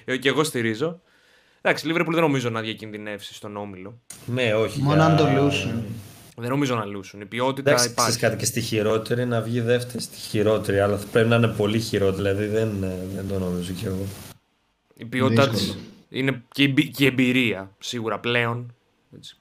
[0.05, 1.00] Ε, και εγώ στηρίζω.
[1.61, 4.00] Εντάξει, η Liverpool δεν νομίζω να διακινδυνεύσει στον όμιλο.
[4.26, 4.83] ναι, όχι.
[4.83, 5.85] Μόνο για- αν το λούσουν.
[6.37, 7.20] Δεν νομίζω να λούσουν.
[7.20, 8.18] Η ποιότητα Εντάξει, ξέρεις υπάρχει.
[8.18, 11.81] κάτι και στη χειρότερη να βγει δεύτερη στη χειρότερη, αλλά θα πρέπει να είναι πολύ
[11.81, 14.07] χειρότερη, δηλαδή δεν, ε, δεν το νομίζω κι εγώ.
[14.96, 15.81] Η ποιότητα της Δύσκολο.
[16.09, 18.74] είναι και η, εμπει- και η εμπειρία σίγουρα πλέον.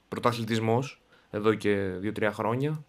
[0.07, 0.83] Πρωταθλητισμό
[1.31, 2.83] εδώ και 2-3 χρόνια.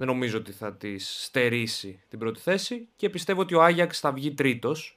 [0.00, 4.12] Δεν νομίζω ότι θα τη στερήσει την πρώτη θέση και πιστεύω ότι ο Άγιαξ θα
[4.12, 4.94] βγει τρίτος.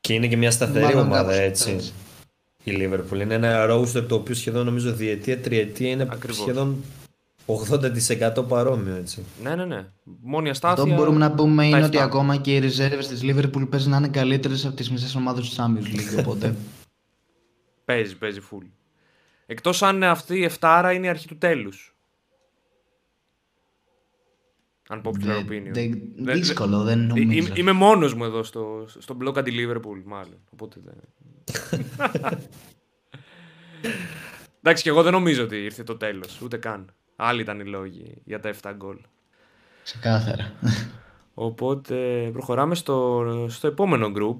[0.00, 1.70] Και είναι και μια σταθερή Μάλλον ομάδα κάπως έτσι.
[1.70, 1.92] έτσι.
[2.64, 6.36] Η Liverpool είναι ένα roster το οποίο σχεδόν νομίζω διετία, τριετία είναι Ακριβώς.
[6.36, 6.84] σχεδόν
[7.46, 9.24] 80% παρόμοιο έτσι.
[9.42, 9.86] Ναι, ναι, ναι.
[10.20, 10.82] Μόνη αστάθεια.
[10.82, 12.00] Αυτό που μπορούμε να πούμε τα είναι ότι 7.
[12.00, 15.56] ακόμα και οι ριζέρβες της Liverpool παίζει να είναι καλύτερες από τις μισές ομάδες του
[15.56, 16.54] Champions League, οπότε...
[17.84, 18.66] Παίζει, παίζει full.
[19.46, 21.94] Εκτός αν αυτή η 7 είναι η αρχή του τέλους.
[24.92, 25.70] Αν popular Δε- opinion.
[25.72, 27.30] δε- Δε- δύσκολο, δεν Ε, νομίζω.
[27.38, 30.38] Είμαι, είμαι μόνος μου εδώ στο, στο blog αντι-Liverpool, μάλλον.
[30.52, 30.94] Οπότε δεν...
[34.62, 36.94] Εντάξει, και εγώ δεν νομίζω ότι ήρθε το τέλος, ούτε καν.
[37.16, 38.96] Άλλοι ήταν οι λόγοι για τα 7 γκολ.
[39.84, 40.52] Ξεκάθαρα.
[41.34, 44.34] Οπότε προχωράμε στο, στο επόμενο group,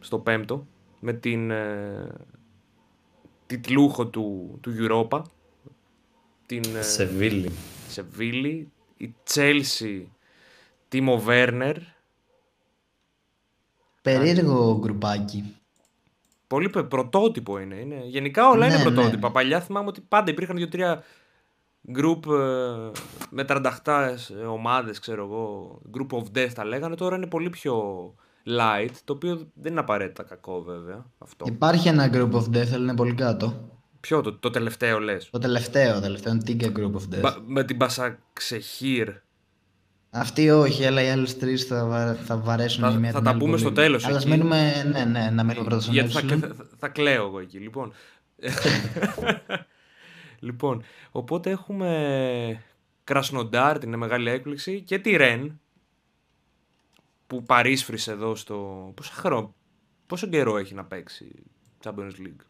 [0.00, 0.66] στο πέμπτο,
[1.00, 2.06] με την ε,
[3.46, 5.22] τιτλούχο του, του Europa,
[6.46, 7.50] την ε, Σεβίλη.
[7.88, 10.02] Σεβίλη, η Chelsea,
[10.88, 11.76] Τίμο Βέρνερ.
[14.02, 15.54] Περίεργο γκρουπάκι.
[16.46, 18.02] Πολύ πε- πρωτότυπο είναι, είναι.
[18.04, 18.92] Γενικά όλα Ναι, είναι ναι.
[18.94, 19.30] πρωτότυπα.
[19.30, 21.02] Παλιά θυμάμαι ότι πάντα υπήρχαν δύο-τρία
[21.96, 22.90] group ε,
[23.30, 24.18] με τρανταχτά
[24.50, 25.78] ομάδες, ξέρω εγώ.
[25.96, 26.94] Group of death τα λέγανε.
[26.94, 28.14] Τώρα είναι πολύ πιο
[28.46, 31.06] light, το οποίο δεν είναι απαραίτητα κακό βέβαια.
[31.18, 31.44] Αυτό.
[31.48, 33.77] Υπάρχει ένα group of death, αλλά είναι πολύ κάτω.
[34.00, 37.20] Ποιο, το, το τελευταίο λες; Το τελευταίο, το τελευταίο είναι Tiga Group of Death.
[37.20, 39.08] Μπα- με την Πασαξεχήρ.
[40.10, 42.14] Αυτοί όχι, αλλά οι άλλες τρεις θα, βα...
[42.14, 43.62] θα βαρέσουν Θα- η μία θα την τα άλλη πούμε πολύ.
[43.62, 44.32] στο τέλος Αλλά ας εκεί.
[44.32, 46.38] μείνουμε, ναι, ναι, να μείνουμε πρώτα στον Γιατί θα, Epsilon.
[46.40, 47.58] θα, θα, θα κλαίω εγώ εκεί.
[47.58, 47.92] Λοιπόν.
[50.40, 52.62] λοιπόν, οπότε έχουμε
[53.04, 55.60] Κρασνοντάρ, την μεγάλη έκπληξη, και τη Ρεν,
[57.26, 58.92] που παρίσφρισε εδώ στο...
[58.96, 59.54] Πόσο, χρόνο,
[60.06, 61.32] πόσο καιρό έχει να παίξει
[61.84, 62.40] Champions League;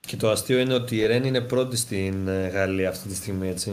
[0.00, 3.48] Και το αστείο είναι ότι η Ρεν είναι πρώτη στην ε, Γαλλία αυτή τη στιγμή,
[3.48, 3.70] έτσι.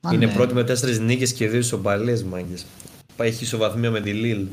[0.00, 0.32] Α, είναι ναι.
[0.32, 2.66] πρώτη με τέσσερις νίκες και δύο ισοπαλίες, μάγκες.
[3.16, 4.46] Έχει ισοβαθμία με τη Λίλ.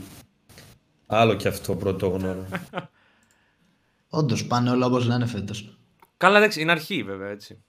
[1.06, 2.46] Άλλο και αυτό πρωτόγνωρο.
[4.10, 5.78] Όντως πάνε όλα όπως να είναι φέτος.
[6.18, 7.64] Καλά, εντάξει, είναι αρχή βέβαια, έτσι.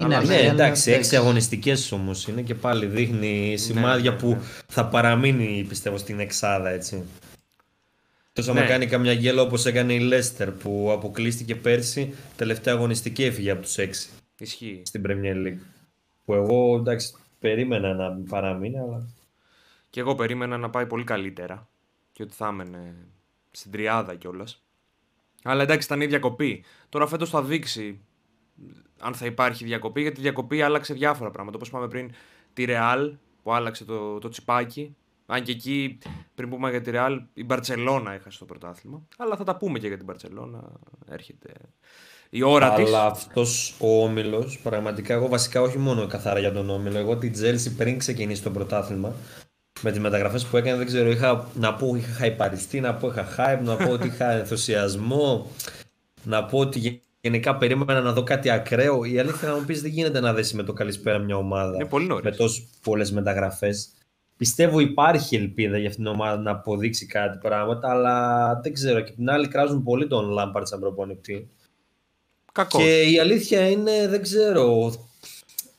[0.00, 4.16] Είναι Αλλά αρχή, ναι, αλλά εντάξει, έξι αγωνιστικές όμως είναι και πάλι δείχνει σημάδια ναι,
[4.16, 4.40] που ναι.
[4.68, 7.04] θα παραμείνει πιστεύω στην Εξάδα, έτσι.
[8.38, 8.66] Τόσο άμα Ναι.
[8.66, 13.78] κάνει καμιά γέλα όπως έκανε η Λέστερ που αποκλείστηκε πέρσι, τελευταία αγωνιστική έφυγε από τους
[13.78, 14.82] έξι Ισχύει.
[14.84, 15.58] στην Premier League.
[16.24, 19.08] Που εγώ εντάξει, περίμενα να παραμείνει, αλλά.
[19.90, 21.68] Και εγώ περίμενα να πάει πολύ καλύτερα
[22.12, 22.94] και ότι θα έμενε
[23.50, 24.62] στην τριάδα κιόλας.
[25.42, 26.64] Αλλά εντάξει, ήταν η διακοπή.
[26.88, 28.00] Τώρα φέτος θα δείξει
[28.98, 31.56] αν θα υπάρχει διακοπή, γιατί η διακοπή άλλαξε διάφορα πράγματα.
[31.56, 32.10] Όπως είπαμε πριν,
[32.52, 34.96] τη Real που άλλαξε το, το τσιπάκι.
[35.30, 35.98] Αν και εκεί,
[36.34, 39.02] πριν πούμε για τη Real, η Μπαρσελόνα έχασε το πρωτάθλημα.
[39.16, 40.62] Αλλά θα τα πούμε και για την Μπαρσελόνα.
[41.10, 41.52] Έρχεται
[42.30, 42.86] η ώρα της.
[42.86, 47.32] Αλλά αυτός ο όμιλος, πραγματικά εγώ βασικά όχι μόνο καθαρά για τον όμιλο, εγώ την
[47.32, 49.12] Τζέλση πριν ξεκινήσει το πρωτάθλημα,
[49.82, 53.26] με τις μεταγραφές που έκανε, δεν ξέρω, είχα, να πω είχα χαϊπαριστεί, να πω είχα
[53.36, 55.50] hype, να πω ότι είχα ενθουσιασμό,
[56.24, 59.04] να πω ότι γε- γενικά περίμενα να δω κάτι ακραίο.
[59.04, 61.84] Η αλήθεια να μου πεις δεν γίνεται να δέσει με το καλησπέρα μια ομάδα Είναι
[61.84, 62.24] πολύ νωρίς.
[62.24, 63.88] με τόσες πολλές μεταγραφές.
[64.38, 69.00] Πιστεύω υπάρχει ελπίδα για αυτήν την ομάδα να αποδείξει κάτι πράγματα, αλλά δεν ξέρω.
[69.00, 71.48] Και απ' την άλλη κράζουν πολύ τον Λάμπαρτ σαν προπονητή.
[72.52, 72.82] Κακός.
[72.82, 74.92] Και η αλήθεια είναι, δεν ξέρω.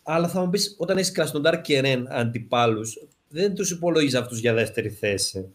[0.04, 2.98] Αλλά θα μου πεις, όταν έχεις Κρασνοντάρ και Ρεν αντιπάλους,
[3.30, 5.54] δεν τους υπολογίζεις αυτούς για δεύτερη θέση.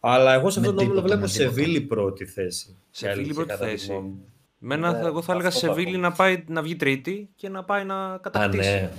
[0.00, 1.60] Αλλά εγώ σε Με αυτόν τον όμιλο τίποτα, βλέπω με τίποτα.
[1.60, 2.76] Σεβίλη πρώτη θέση.
[2.90, 3.86] Σε Η φίλη αλήθεια, πρώτη κατά τη θέση.
[3.92, 4.24] γνώμη μου.
[4.58, 6.00] Μένα, Ναι, θα- εγώ θα έλεγα αυτό σε θα Σεβίλη πω.
[6.00, 8.68] να, πάει, να βγει τρίτη και να πάει να Α, κατακτήσει.
[8.70, 8.90] ναι.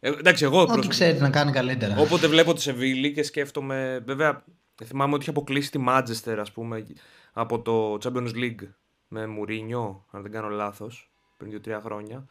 [0.00, 0.92] Ε, εντάξει, εγώ Ό,τι προσωπικά.
[0.92, 1.96] ξέρει να κάνει καλύτερα.
[1.98, 4.02] Όποτε βλέπω τη Σεβίλη και σκέφτομαι.
[4.06, 4.44] Βέβαια,
[4.84, 6.86] θυμάμαι ότι είχε αποκλείσει τη Μάτζεστερ, ας πούμε,
[7.32, 8.68] από το Champions League
[9.08, 12.26] με Μουρίνιο, αν δεν κάνω λάθος, πριν 2-3 χρόνια.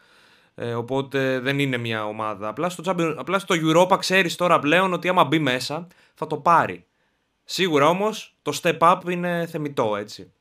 [0.55, 2.47] Ε, οπότε δεν είναι μια ομάδα.
[2.47, 6.38] Απλά στο, Champions, απλά στο Europa ξέρεις τώρα πλέον ότι άμα μπει μέσα θα το
[6.38, 6.86] πάρει.
[7.43, 10.32] Σίγουρα όμως το step up είναι θεμητό έτσι.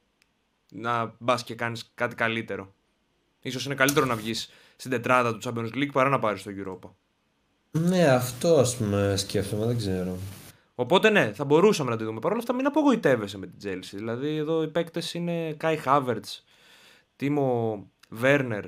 [0.71, 2.73] Να μπας και κάνεις κάτι καλύτερο.
[3.41, 6.91] Ίσως είναι καλύτερο να βγεις στην τετράδα του Champions League παρά να πάρεις το Europa.
[7.71, 10.17] Ναι, αυτό ας πούμε σκέφτομαι, δεν ξέρω.
[10.75, 12.21] Οπότε ναι, θα μπορούσαμε να τη δούμε.
[12.21, 13.91] Παρ' όλα αυτά, μην απογοητεύεσαι με την Chelsea.
[13.93, 16.43] Δηλαδή, εδώ οι παίκτες είναι Kai Havertz,
[17.17, 18.65] Τίμο Βέρνερ,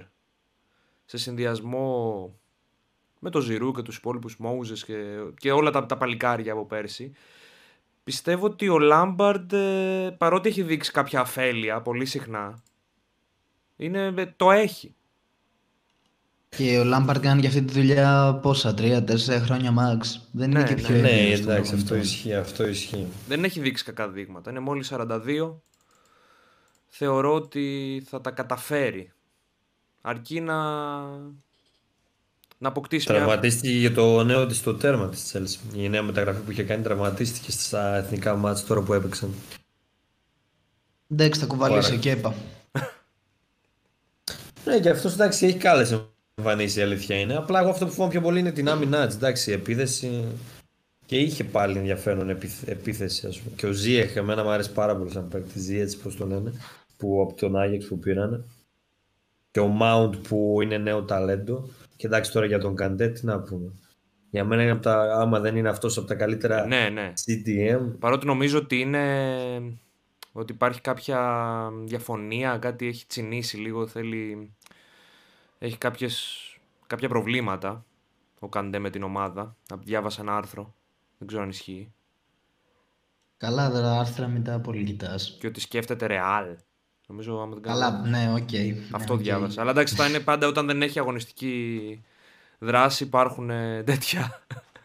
[1.04, 2.34] σε συνδυασμό
[3.18, 4.94] με το Ζηρού και τους υπόλοιπους Μόουζες και,
[5.36, 7.12] και όλα τα, τα παλικάρια από πέρσι.
[8.04, 12.62] Πιστεύω ότι ο Λάμπαρντ, ε, παρότι έχει δείξει κάποια αφέλεια πολύ συχνά,
[13.76, 14.94] είναι, ε, το έχει.
[16.56, 20.20] Και ο Λάμπαρτ κάνει για αυτή τη δουλειά πόσα, τρία-τέσσερα χρόνια max.
[20.32, 20.80] Δεν Ναι, είναι και ναι.
[20.82, 22.06] πιο Ναι, έμπειρος στον εντάξει, αυτό προπονητή.
[22.06, 23.06] ισχύει, αυτό ισχύει.
[23.26, 24.50] Δεν έχει δείξει κακά δείγματα.
[24.50, 25.60] Είναι μόλις 42.
[26.88, 29.12] Θεωρώ ότι θα τα καταφέρει.
[30.00, 30.56] Αρκεί να,
[32.58, 33.18] να αποκτήσει μια...
[33.18, 35.74] Τραυματίστηκε για το νέο της το τέρμα της Chelsea.
[35.76, 39.34] Η νέα μεταγραφή που είχε κάνει τραυματίστηκε στα εθνικά μάτια τώρα που έπαιξαν.
[41.08, 42.00] Εντάξει, θα κουβαλήσει Ωραία.
[42.00, 42.34] και έπα.
[44.64, 46.08] Ναι, και αυτός εντάξει έχει κάλεσε
[46.40, 47.36] εμφανίσει η αλήθεια είναι.
[47.36, 49.14] Απλά εγώ αυτό που φοβάμαι πιο πολύ είναι την άμυνά τη.
[49.14, 50.24] Εντάξει, η επίθεση.
[51.06, 52.30] Και είχε πάλι ενδιαφέρον
[52.64, 53.54] επίθεση, ας πούμε.
[53.56, 55.58] Και ο Ζίεχ, εμένα μου αρέσει πάρα πολύ σαν παίκτη.
[55.58, 56.52] Ζίεχ, πώς το λένε,
[56.96, 58.44] που από τον Άγιεξ που πήρανε.
[59.50, 61.68] Και ο Mount που είναι νέο ταλέντο.
[61.96, 63.72] Και εντάξει τώρα για τον Καντέ, τι να πούμε.
[64.30, 67.12] Για μένα είναι από τα, άμα δεν είναι αυτός από τα καλύτερα ναι, ναι.
[67.26, 67.98] CTM.
[67.98, 69.00] Παρότι νομίζω ότι είναι
[70.32, 71.20] ότι υπάρχει κάποια
[71.84, 74.54] διαφωνία, κάτι έχει τσινήσει λίγο, θέλει...
[75.62, 76.36] Έχει κάποιες,
[76.86, 77.84] κάποια προβλήματα
[78.38, 79.56] ο Καντέ με την ομάδα.
[79.78, 80.74] Διάβασα ένα άρθρο,
[81.18, 81.92] δεν ξέρω αν ισχύει.
[83.36, 85.36] Καλά, τα άρθρα μην τα πολύ κοιτάς.
[85.40, 86.56] Και ότι σκέφτεται Ρεάλ.
[87.06, 88.48] Νομίζω, άμα δεν Καλά, ναι, OK.
[88.52, 88.74] Okay.
[88.90, 89.22] Αυτό ναι, okay.
[89.22, 89.60] διάβασα.
[89.60, 92.02] Αλλά εντάξει, θα είναι πάντα όταν δεν έχει αγωνιστική
[92.58, 94.42] δράση υπάρχουν ε, τέτοια.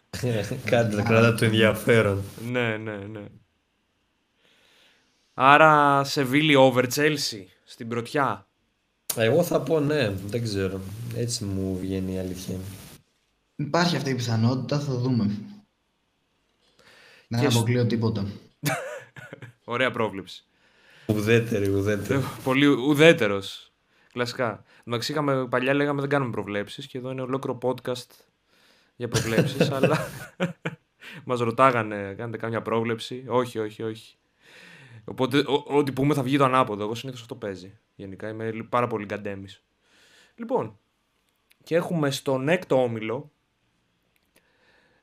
[0.65, 2.23] Κάτι κρατά το ενδιαφέρον.
[2.51, 3.25] ναι, ναι, ναι.
[5.33, 8.44] Άρα σε βίλει over Chelsea στην πρωτιά.
[9.15, 10.81] Εγώ θα πω ναι, δεν ξέρω.
[11.15, 12.55] Έτσι μου βγαίνει η αλήθεια.
[13.55, 15.37] Υπάρχει αυτή η πιθανότητα, θα δούμε.
[17.27, 18.25] Δεν αποκλείω τίποτα.
[19.63, 20.45] Ωραία πρόβλεψη.
[21.05, 22.23] Ουδέτερη, ουδέτερη.
[22.43, 23.73] Πολύ ουδέτερος.
[24.11, 24.63] Κλασικά.
[24.83, 28.09] Εντάξει, είχαμε, παλιά λέγαμε δεν κάνουμε προβλέψεις και εδώ είναι ολόκληρο podcast
[28.95, 29.71] για προβλέψεις.
[29.77, 30.07] αλλά
[31.25, 33.25] μας ρωτάγανε, κάνετε κάμια πρόβλεψη.
[33.27, 34.15] Όχι, όχι, όχι.
[35.05, 36.83] Οπότε ό,τι πούμε θα βγει το ανάποδο.
[36.83, 37.77] Εγώ συνήθως αυτό παίζει.
[37.95, 39.63] Γενικά είμαι πάρα πολύ γκαντέμις.
[40.35, 40.77] Λοιπόν,
[41.63, 43.31] και έχουμε στον έκτο όμιλο.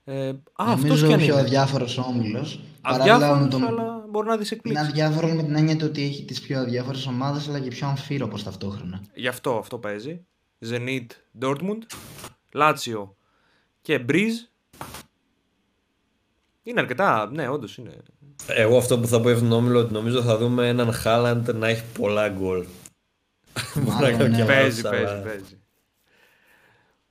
[0.04, 2.60] Ε, α, Νομίζω ο πιο αδιάφορος όμιλος.
[2.80, 3.64] Αδιάφορος, τον...
[3.64, 4.88] αλλά μπορεί να δεις εκπλήξεις.
[4.88, 8.42] Είναι αδιάφορος με την έννοια ότι έχει τις πιο αδιάφορες ομάδες, αλλά και πιο αμφίροπος
[8.42, 9.02] ταυτόχρονα.
[9.14, 10.26] Γι' αυτό αυτό παίζει.
[10.66, 11.06] Zenit
[11.40, 11.80] Dortmund,
[12.52, 13.08] Lazio
[13.82, 14.50] και Breeze.
[16.62, 17.96] Είναι αρκετά, ναι, όντως είναι.
[18.46, 21.68] Εγώ αυτό που θα πω για τον όμιλο ότι νομίζω θα δούμε έναν Χάλαντ να
[21.68, 22.64] έχει πολλά γκολ.
[23.74, 25.56] Μάλλον, ναι, παίζει, παίζει, παίζει.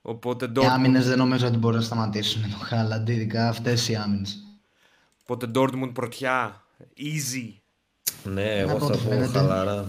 [0.01, 0.63] Οπότε Dortmund...
[0.63, 4.37] Οι άμυνες δεν νομίζω ότι μπορούν να σταματήσουν τον Χάλαντ, ειδικά αυτές οι άμυνες.
[5.21, 6.63] Οπότε Dortmund πρωτιά,
[6.97, 7.53] easy.
[8.23, 9.85] Ναι, εγώ θα πω χαλαρά.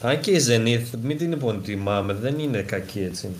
[0.00, 3.30] Αν και η Zenith, μην την υποτιμάμε, δεν είναι κακή έτσι.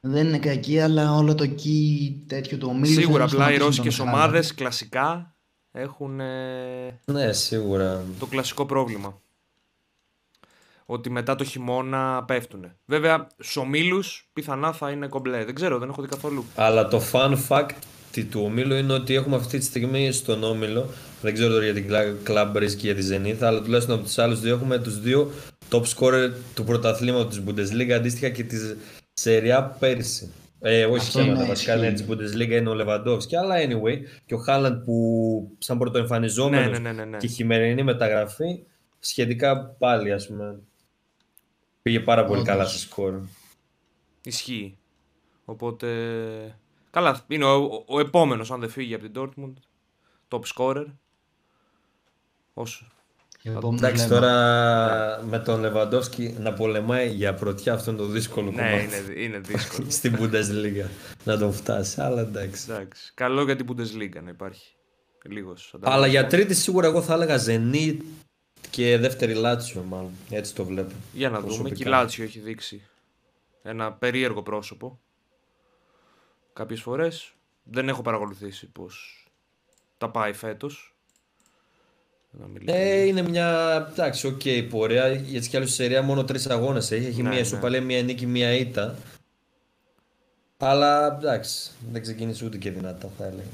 [0.00, 2.94] Δεν είναι κακή, αλλά όλο το key τέτοιο το ομίλους.
[2.94, 5.34] Σίγουρα, απλά οι ρώσικες ομάδες κλασικά
[5.72, 6.20] έχουν.
[7.04, 8.04] Ναι, σίγουρα.
[8.18, 9.20] Το κλασικό πρόβλημα.
[10.86, 12.72] Ότι μετά το χειμώνα πέφτουν.
[12.84, 15.44] Βέβαια, στους ομίλους πιθανά θα είναι κομπλέ.
[15.44, 16.44] Δεν ξέρω, δεν έχω δει καθόλου.
[16.54, 17.70] Αλλά το fun fact
[18.30, 20.86] του ομίλου είναι ότι έχουμε αυτή τη στιγμή στον όμιλο.
[21.22, 21.86] Δεν ξέρω τώρα για την
[22.26, 25.30] Club Risk και για τη Zenith, αλλά τουλάχιστον από τους άλλους δύο έχουμε τους δύο
[25.70, 28.76] top scorer του πρωταθλήματος της Bundesliga αντίστοιχα και της
[29.20, 30.32] Σεριά πέρυσι.
[30.60, 33.98] Ε, όχι σχέματα, βασικά είναι της Bundesliga είναι ο Λεβαντόφσκι, αλλά anyway.
[34.26, 38.62] Και ο Χάλαντ που σαν πρωτοεμφανιζόμενος ναι, ναι, ναι, ναι, και χειμερινή μεταγραφή,
[38.98, 40.60] σχετικά πάλι ας πούμε.
[41.82, 43.20] Πήγε πάρα πολύ καλά στο σκορ.
[44.24, 44.78] Ισχύει.
[45.44, 45.88] Οπότε.
[46.90, 49.52] Καλά, είναι ο, ο, ο επόμενος, αν δεν φύγει από την Dortmund.
[50.28, 50.86] Top scorer.
[52.54, 52.86] Όσο
[53.42, 58.86] Εντάξει τώρα με τον Λεβαντόφσκι να πολεμάει για πρωτιά αυτό είναι το δύσκολο ναι, κομμάτι.
[58.86, 59.90] Ναι, είναι, είναι δύσκολο.
[59.98, 60.88] Στην Bundesliga
[61.24, 62.66] να τον φτάσει, αλλά εντάξει.
[62.70, 63.12] εντάξει.
[63.14, 64.74] Καλό για την Bundesliga να υπάρχει.
[65.24, 67.96] Λίγος, αλλά για τρίτη σίγουρα εγώ θα έλεγα Zenit
[68.70, 70.10] και δεύτερη Λάτσιο μάλλον.
[70.30, 70.94] Έτσι το βλέπω.
[71.12, 71.70] Για να δούμε.
[71.70, 72.82] Και η Λάτσιο έχει δείξει
[73.62, 75.00] ένα περίεργο πρόσωπο.
[76.52, 79.24] Κάποιες φορές δεν έχω παρακολουθήσει πώς
[79.98, 80.89] τα πάει φέτος.
[82.64, 85.08] Ε, είναι μια εντάξει, οκ, okay, πορεία.
[85.08, 87.06] Γιατί κι άλλο στη σειρά μόνο τρεις αγώνες έχει.
[87.06, 87.86] Έχει ναι, μία ισοπαλία, ναι.
[87.86, 88.96] μία νίκη, μία ήττα.
[90.56, 93.48] Αλλά εντάξει, δεν ξεκίνησε ούτε και δυνατά, θα έλεγα.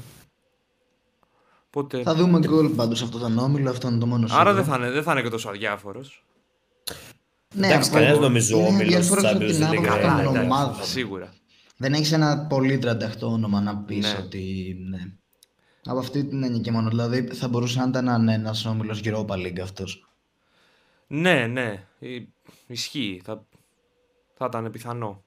[1.69, 2.01] Πότε...
[2.01, 4.91] Θα δούμε γκολ πάντως αυτό το νόμιλο, αυτό είναι το μόνο Άρα δεν θα είναι,
[4.91, 6.25] δεν θα είναι και τόσο αδιάφορος.
[7.55, 9.55] Ναι, εντάξει, κανένας νομίζω όμιλος της Champions
[10.81, 11.33] Σίγουρα.
[11.77, 14.19] Δεν έχεις ένα πολύ τρανταχτό όνομα να πεις ναι.
[14.23, 14.75] ότι.
[14.89, 14.99] Ναι.
[15.87, 16.89] Από αυτή την έννοια και μόνο.
[16.89, 20.07] Δηλαδή θα μπορούσε να ήταν ένα όμιλο Europa League αυτός.
[21.07, 21.87] Ναι, ναι.
[22.67, 23.21] Ισχύει.
[23.23, 23.45] Θα,
[24.33, 25.23] θα ήταν πιθανό.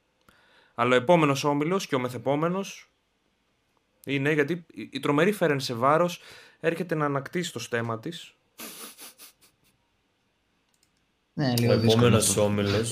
[0.74, 2.90] Αλλά ο επόμενος όμιλο και ο μεθεπόμενος
[4.04, 6.20] είναι γιατί η τρομερή Φέρεν σε βάρος
[6.60, 8.34] έρχεται να ανακτήσει το στέμα της.
[11.32, 12.86] Ναι, ο επόμενος όμιλο.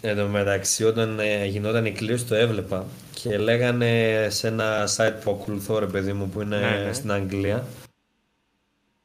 [0.00, 2.86] Εν τω μεταξύ, όταν ε, γινόταν η κλήρωση, το έβλεπα
[3.22, 6.92] και λέγανε σε ένα site που ακολουθώ, ρε παιδί μου, που είναι ναι, ναι.
[6.92, 7.64] στην Αγγλία.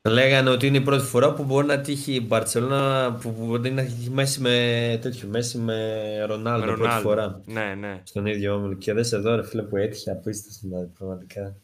[0.01, 3.83] Λέγανε ότι είναι η πρώτη φορά που μπορεί να τύχει η Μπαρσελόνα που μπορεί να
[3.83, 5.75] τύχει μέση με τέτοιο, μέση με
[6.25, 7.41] Ρονάλντο πρώτη φορά.
[7.45, 8.01] Ναι, ναι.
[8.03, 8.73] Στον ίδιο όμιλο.
[8.73, 11.55] Και δες εδώ ρε φίλε που έτυχε απίστευτο δηλαδή, πραγματικά.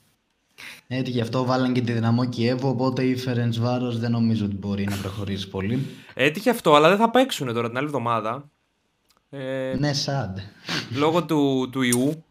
[0.87, 4.55] Έτσι γι' αυτό βάλαν και τη δυναμό Κιέβο, οπότε η Φερεντ Βάρο δεν νομίζω ότι
[4.55, 5.85] μπορεί να προχωρήσει πολύ.
[6.13, 8.49] Έτυχε αυτό, αλλά δεν θα παίξουν τώρα την άλλη εβδομάδα.
[9.29, 10.33] Ε, Ναι, sad.
[10.97, 12.23] λόγω του, του ιού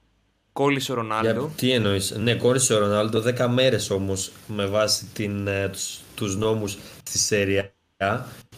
[0.52, 1.40] κόλλησε ο Ρονάλντο.
[1.40, 6.00] Για, τι εννοείς, ναι κόρισε ο Ρονάλντο 10 μέρες όμως με βάση την, ε, τους,
[6.14, 7.72] τους νόμους στη Σέρια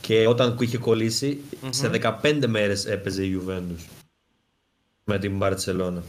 [0.00, 1.90] και όταν είχε κολλήσει σε
[2.22, 3.85] 15 μέρες έπαιζε η Juventus
[5.05, 6.03] με την Μπαρτσελώνα.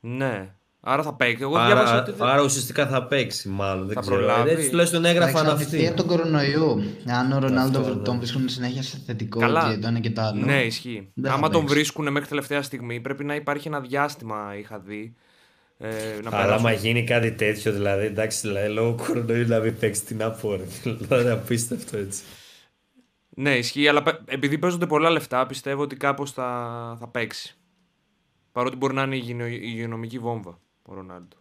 [0.00, 0.54] Ναι.
[0.80, 1.42] Άρα θα παίξει.
[1.42, 3.86] Εγώ διάβασα Άρα, ότι δεν- άρα ουσιαστικά θα παίξει μάλλον.
[3.86, 4.16] Δεν Θα ξέρω.
[4.16, 4.50] προλάβει.
[4.50, 5.96] Έτσι τουλάχιστον Θα έγραφαν εξαρτηθεί από αυτοί.
[5.96, 6.82] τον κορονοϊό.
[7.06, 8.02] Αν ο Ρονάλντο Αυτό, ναι.
[8.02, 9.70] τον βρίσκουν συνέχεια σε θετικό Καλά.
[9.74, 10.44] και το ένα και το άλλο.
[10.44, 11.10] Ναι, ισχύει.
[11.14, 11.74] δεν θα Άμα τον παίξει.
[11.74, 15.14] βρίσκουν μέχρι τελευταία στιγμή, πρέπει να υπάρχει ένα διάστημα, είχα δει.
[15.78, 15.88] Ε,
[16.22, 16.66] να Αλλά περάσουν.
[16.66, 20.62] άμα γίνει κάτι τέτοιο, δηλαδή εντάξει, δηλαδή, λόγω κορονοϊού να μην παίξει την απόρρε.
[20.82, 22.22] Δηλαδή απίστευτο έτσι.
[23.28, 27.56] Ναι, ισχύει, αλλά παι- επειδή παίζονται πολλά λεφτά, πιστεύω ότι κάπως θα, θα παίξει.
[28.52, 31.36] Παρότι μπορεί να είναι υγειονο- υγειονομική βόμβα ο Ρονάλντο.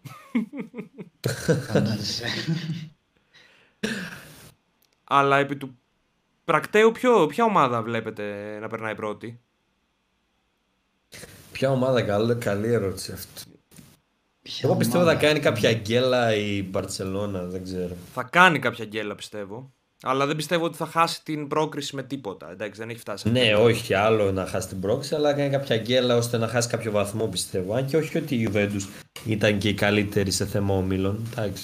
[1.68, 2.26] Φαντάζεσαι.
[5.04, 5.78] αλλά επί του
[6.46, 9.42] πρακτέου, ποιο, ποια ομάδα βλέπετε να περνάει πρώτη;
[11.52, 13.44] Ποια ομάδα, καλή, καλή ερώτηση αυτή.
[14.42, 17.96] Ποια Εγώ πιστεύω θα ομάδα; κάνει κάποια γκέλα η Μπαρσελόνα, δεν ξέρω.
[18.14, 19.74] Θα κάνει κάποια γκέλα, πιστεύω.
[20.02, 22.52] Αλλά δεν πιστεύω ότι θα χάσει την πρόκριση με τίποτα.
[22.52, 23.30] Εντάξει, δεν έχει φτάσει.
[23.30, 26.70] Ναι, όχι άλλο να χάσει την πρόξη, αλλά να κάνει κάποια γκέλα ώστε να χάσει
[26.70, 27.74] κάποιο βαθμό πιστεύω.
[27.74, 28.88] Αν και όχι ότι η Juventus
[29.26, 31.28] ήταν και η καλύτερη σε θέμα ομίλων.
[31.32, 31.64] Εντάξει.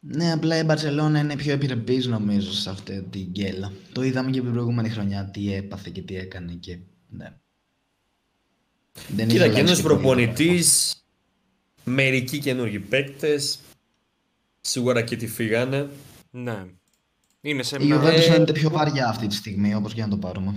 [0.00, 3.72] Ναι, απλά η Μπαρσελόνα είναι πιο επιρρεπής νομίζω σε αυτή την γκέλα.
[3.92, 7.32] Το είδαμε και την προηγούμενη χρονιά τι έπαθε και τι έκανε και ναι.
[9.08, 10.96] Δεν Κοίτα, έχει αλλάξει καινούριο και πολύ προπονητής,
[11.84, 13.58] μερικοί καινούργιοι παίκτες.
[14.60, 15.88] Σίγουρα και τι φύγανε.
[16.30, 16.64] Ναι.
[17.48, 18.00] Είναι σε Η μια...
[18.02, 20.54] Juventus φαίνεται πιο βαριά αυτή τη στιγμή, όπως και να το πάρουμε.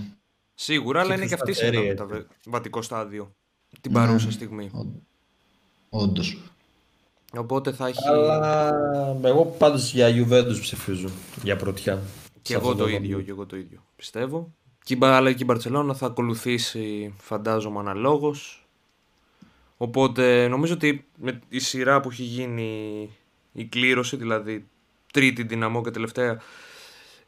[0.56, 2.26] Σίγουρα, αλλά Και είναι και αυτή σε σταθερή, ένα έτσι.
[2.44, 3.36] μεταβατικό στάδιο.
[3.82, 3.98] Την Ναι.
[4.00, 4.70] παρούσα στιγμή.
[4.74, 4.86] Ω-
[5.90, 6.38] Όντως.
[7.38, 8.08] Οπότε θα έχει.
[8.08, 8.76] Αλλά
[9.24, 11.10] εγώ πάντως για Juventus ψηφίζω.
[11.44, 12.02] Για πρωτιά.
[12.42, 13.84] Και Σε εγώ αυτό το ίδιο, και εγώ το ίδιο.
[13.96, 14.54] Πιστεύω.
[14.84, 18.68] Και η Μπα- αλλά και η Μπαρσελόνα θα ακολουθήσει, φαντάζομαι, αναλόγως.
[19.78, 23.10] Οπότε νομίζω ότι με η σειρά που έχει γίνει
[23.52, 24.68] η κλήρωση, δηλαδή
[25.14, 26.40] τρίτη δυναμό και τελευταία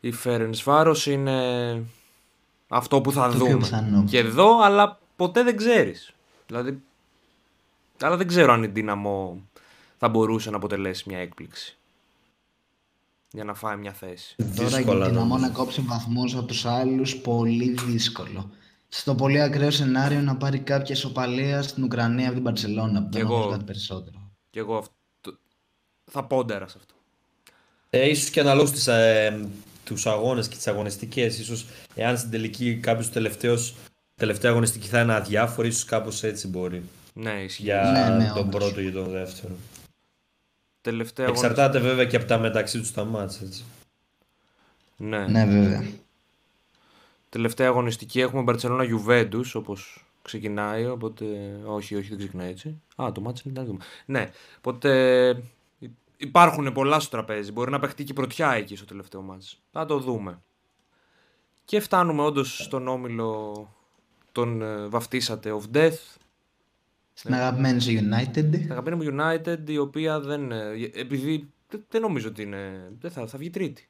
[0.01, 1.83] η Φέρενς Βάρος είναι
[2.67, 3.57] αυτό που θα Το πιο δούμε.
[3.57, 4.03] πιθανό.
[4.09, 6.13] Και εδώ, αλλά ποτέ δεν ξέρεις.
[6.47, 6.81] Δηλαδή,
[8.01, 9.41] αλλά δεν ξέρω αν η Δύναμο
[9.97, 11.75] θα μπορούσε να αποτελέσει μια έκπληξη.
[13.31, 14.35] Για να φάει μια θέση.
[14.37, 15.35] Τώρα για Δύσκολα την νομίζω.
[15.35, 18.51] Αμό να κόψει βαθμούς από τους άλλους, πολύ δύσκολο.
[18.89, 23.17] Στο πολύ ακραίο σενάριο να πάρει κάποια ισοπαλία στην Ουκρανία από την Παρσελόνα, που Κι
[23.17, 23.39] δεν εγώ.
[23.39, 24.31] έχω κάτι περισσότερο.
[24.49, 25.37] Και εγώ αυτό...
[26.11, 26.93] θα πόντερα σε αυτό.
[27.89, 29.49] Ε, ίσως και αναλόγως τις, ε,
[29.83, 31.39] τους αγώνες και τις αγωνιστικές.
[31.39, 31.65] Ίσως
[31.95, 33.75] εάν στην τελική κάποιος τελευταίος
[34.15, 36.81] τελευταία αγωνιστική θα είναι αδιάφορη, ίσως κάπως έτσι μπορεί.
[37.13, 37.61] Ναι, ισχύει.
[37.63, 38.63] Για Ναι, ναι, τον όντως.
[38.63, 39.53] πρώτο ή τον δεύτερο.
[40.81, 43.63] Τελευταία αγώνα- Εξαρτάται βέβαια και από τα μεταξύ τους τα μάτς, έτσι.
[44.97, 45.27] Ναι.
[45.27, 45.85] Ναι, βέβαια.
[47.29, 51.25] Τελευταία αγωνιστική έχουμε Μπαρσελόνα Juventus όπως ξεκινάει, οπότε
[51.65, 52.81] όχι, όχι δεν ξεκινάει έτσι.
[52.95, 53.79] Α, το μάτι είναι τα δούμε.
[54.05, 54.89] Ναι, οπότε
[55.29, 55.35] υ-
[56.21, 57.51] υπάρχουν πολλά στο τραπέζι.
[57.51, 59.62] Μπορεί να παιχτεί και η πρωτιά εκεί στο τελευταίο μάτς.
[59.71, 60.41] Θα το δούμε.
[61.65, 63.67] Και φτάνουμε όντως στον όμιλο
[64.31, 65.97] τον ε, βαφτίσατε of Death.
[67.13, 68.65] Στην αγαπημένη σου United.
[68.67, 70.51] Τα αγαπημένη μου United, η οποία δεν.
[70.51, 72.91] ε, Επειδή δεν, δεν νομίζω ότι είναι.
[72.99, 73.89] Δεν θα, θα βγει τρίτη.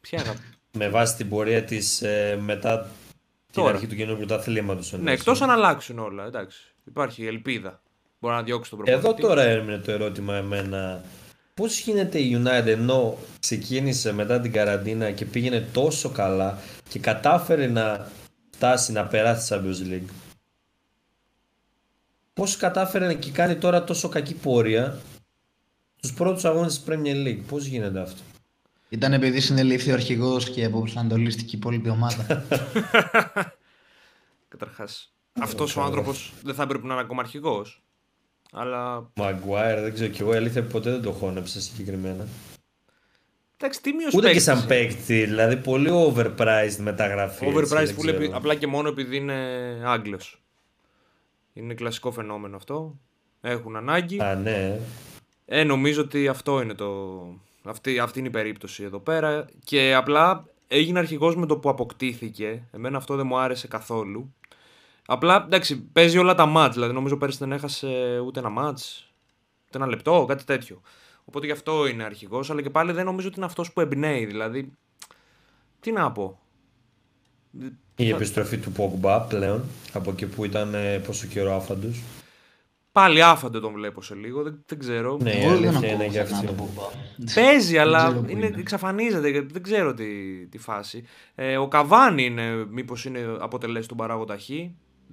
[0.00, 0.40] Ποια αγάπη.
[0.72, 3.74] Με βάση την πορεία της ε, μετά την Τώρα.
[3.74, 4.92] αρχή του καινούργιου πρωταθλήματος.
[4.92, 5.18] ναι, εννοείς.
[5.26, 6.24] εκτό αν αλλάξουν όλα.
[6.24, 6.74] Εντάξει.
[6.84, 7.82] Υπάρχει ελπίδα.
[8.24, 9.08] Μπορεί να διώξει τον προπονητή.
[9.08, 11.04] Εδώ τώρα έμεινε το ερώτημα εμένα.
[11.54, 16.58] Πώς γίνεται η United ενώ ξεκίνησε μετά την καραντίνα και πήγαινε τόσο καλά
[16.88, 18.10] και κατάφερε να
[18.50, 20.08] φτάσει να περάσει τη Champions League;
[22.34, 24.98] Πώς κατάφερε και κάνει τώρα τόσο κακή πορεία
[25.96, 28.22] στους πρώτους αγώνες της Premier League; Πώς γίνεται αυτό;
[28.88, 32.26] Ήταν επειδή συνελήφθη ο αρχηγός και αποπροσανατολίστηκε η υπόλοιπη ομάδα.
[34.48, 35.12] Καταρχάς.
[35.32, 37.84] Αυτός ο άνθρωπος δεν θα έπρεπε να είναι ακόμα αρχηγός.
[38.52, 39.10] Αλλά.
[39.20, 42.26] Maguire δεν ξέρω κι εγώ η αλήθεια ποτέ δεν το χώνεψα συγκεκριμένα.
[43.56, 47.46] Εντάξει, τίμιο Ούτε και σαν παίκτη, δηλαδή πολύ overpriced μεταγραφή.
[47.46, 48.36] έτσι, Overpriced δεν που λέει, ξέρω.
[48.36, 49.34] απλά και μόνο επειδή είναι
[49.84, 50.42] Άγγλος.
[51.52, 52.98] Είναι κλασικό φαινόμενο αυτό.
[53.40, 54.20] Έχουν ανάγκη.
[54.22, 54.80] Α, ναι.
[55.46, 57.20] Ε, νομίζω ότι αυτό είναι το.
[57.64, 59.46] Αυτή, αυτή είναι η περίπτωση εδώ πέρα.
[59.64, 62.62] Και απλά έγινε αρχηγός με το που αποκτήθηκε.
[62.72, 64.34] Εμένα αυτό δεν μου άρεσε καθόλου.
[65.06, 66.74] Απλά εντάξει, παίζει όλα τα μάτς.
[66.74, 69.12] Δηλαδή νομίζω πέρυσι δεν έχασε ούτε ένα μάτς,
[69.68, 70.80] ούτε ένα λεπτό, κάτι τέτοιο.
[71.24, 74.24] Οπότε γι' αυτό είναι αρχηγός, αλλά και πάλι δεν νομίζω ότι είναι αυτός που εμπνέει.
[74.24, 74.72] Δηλαδή,
[75.80, 76.38] τι να πω.
[77.96, 82.02] Η επιστροφή του Pogba πλέον, από εκεί που ήταν ε, πόσο καιρό άφαντος.
[82.92, 85.18] Πάλι άφαντο τον βλέπω σε λίγο, δεν, δεν ξέρω.
[85.22, 86.46] Ναι, η Εγώ δεν αλήθεια είναι ακούω και ξανά αυτή.
[86.46, 86.82] το Πογμπά.
[87.34, 88.56] Παίζει, Δεν αλλά ξέρω πού είναι, είναι.
[88.60, 89.46] εξαφανίζεται.
[89.52, 90.04] Δεν ξέρω τι,
[90.46, 91.04] τι φάση.
[91.34, 94.48] Ε, ο Καβάνη είναι, μήπως είναι αποτελέσει τον παράγοντα Χ.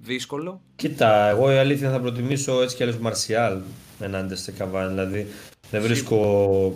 [0.02, 0.60] δύσκολο.
[0.76, 3.58] Κοίτα, εγώ η αλήθεια θα προτιμήσω έτσι κι αλλιώς Μαρσιάλ
[4.00, 4.88] ενάντια σε Καβάνι.
[4.88, 5.26] Δηλαδή
[5.70, 6.74] δεν βρίσκω.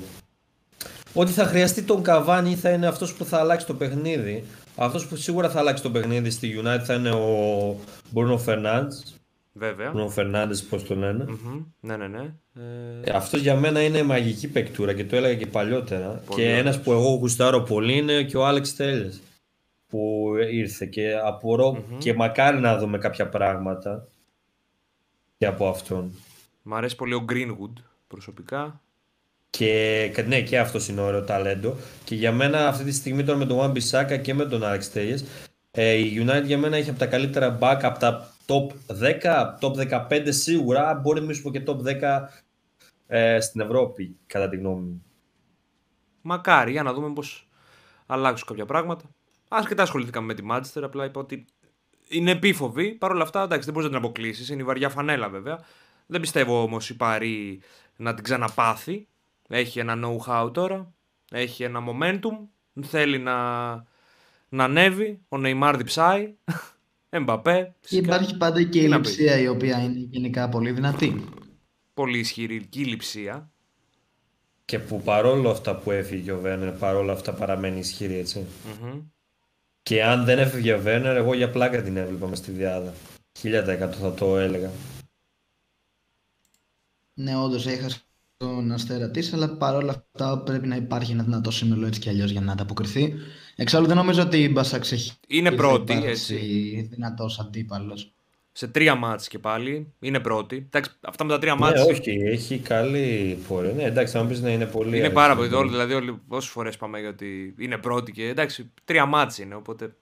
[1.12, 4.44] Ότι θα χρειαστεί τον Καβάνι θα είναι αυτός που θα αλλάξει το παιχνίδι.
[4.76, 7.76] Αυτός που σίγουρα θα αλλάξει το παιχνίδι στη United θα είναι ο
[8.10, 9.14] Μπρούνο Φερνάντς.
[9.52, 9.90] Βέβαια.
[9.90, 11.24] Μπρούνο Φερνάντες πώς το λένε.
[11.28, 11.62] Μμμ.
[11.80, 12.34] Ναι, ναι, ναι.
[12.54, 16.22] Ε, Ε, αυτός για μένα είναι μαγική παικτούρα και το έλεγα και παλιότερα.
[16.26, 16.58] Πολύ και ωραίος.
[16.60, 19.20] ένας που εγώ γουστάρω πολύ είναι και ο Άλεξ Τέλες
[19.88, 24.08] που ήρθε και απορώ και μακάρι να δούμε κάποια πράγματα
[25.38, 26.10] και από αυτόν.
[26.62, 28.80] μ' αρέσει πολύ ο Greenwood προσωπικά.
[29.50, 31.74] Και κα- ναι, και αυτός είναι ωραίο ταλέντο.
[32.04, 34.80] Και για μένα αυτή τη στιγμή τώρα με τον Wan Bissaka και με τον Alex
[34.94, 35.18] Telles,
[35.70, 38.66] ε, η United για μένα έχει από τα καλύτερα back, από τα top
[39.20, 39.72] 10, top
[40.08, 42.28] 15 σίγουρα, μπορεί να πω και top 10
[43.06, 45.04] ε, στην Ευρώπη, κατά τη γνώμη μου.
[46.20, 47.48] Μακάρι, για να δούμε πώς
[48.06, 49.04] αλλάξουν κάποια πράγματα.
[49.48, 51.44] Ασχετά ασχοληθήκαμε με τη Manchester, απλά είπα ότι
[52.08, 52.90] είναι επίφοβη.
[52.94, 54.48] Παρ' όλα αυτά, εντάξει, δεν μπορείς να την αποκλείσεις.
[54.48, 55.64] Είναι η βαριά φανέλα βέβαια.
[56.06, 57.60] Δεν πιστεύω όμως η Παρή
[57.96, 59.06] να την ξαναπάθει.
[59.48, 60.92] Έχει ένα know-how τώρα.
[61.30, 62.48] Έχει ένα momentum.
[62.82, 63.34] Θέλει να,
[64.48, 65.20] να ανέβει.
[65.28, 66.34] Ο Neymar διψάει.
[67.08, 67.74] Εμπαπέ.
[67.80, 68.14] Και φυσικά.
[68.14, 69.18] υπάρχει πάντα και η Τι να πεις.
[69.18, 71.24] λειψία η οποία είναι γενικά πολύ δυνατή.
[71.94, 73.50] Πολύ ισχυρή λειψία.
[74.64, 78.46] Και που παρόλο αυτά που έφυγε ο Βέρνερ, παρόλο αυτά παραμένει ισχυρή, έτσι.
[78.62, 79.00] Μμμ.
[79.88, 82.94] Και αν δεν έφυγε ο Βέρνερ, εγώ για πλάκα την έβλεπα μες στη διάδα.
[83.42, 84.70] 1000% θα το έλεγα.
[87.14, 88.00] Ναι, όντως έχασε
[88.36, 92.30] τον αστέρα της, αλλά παρόλα αυτά πρέπει να υπάρχει ένα δυνατό σύνολο έτσι κι αλλιώς
[92.30, 93.14] για να ανταποκριθεί.
[93.56, 96.88] Εξάλλου δεν νομίζω ότι η Μπασάξ έχει Είναι θα πρώτη, υπάρξει έτσι.
[96.90, 98.14] δυνατός αντίπαλος.
[98.58, 99.92] Σε τρία μάτς και πάλι.
[100.00, 100.56] Είναι πρώτη.
[100.56, 103.72] Εντάξει, αυτά με τα τρία Ναι, μάτς όχι, έχει καλή πορεία.
[103.72, 104.98] Ναι, εντάξει, θα μου πεις να είναι πολύ.
[104.98, 105.42] είναι πάρα αργή.
[105.48, 105.54] πολύ.
[105.60, 109.54] Όλοι, δηλαδή, όλοι, όσες φορές πάμε για ότι είναι πρώτη και εντάξει, τρία μάτς είναι.
[109.54, 109.94] Οπότε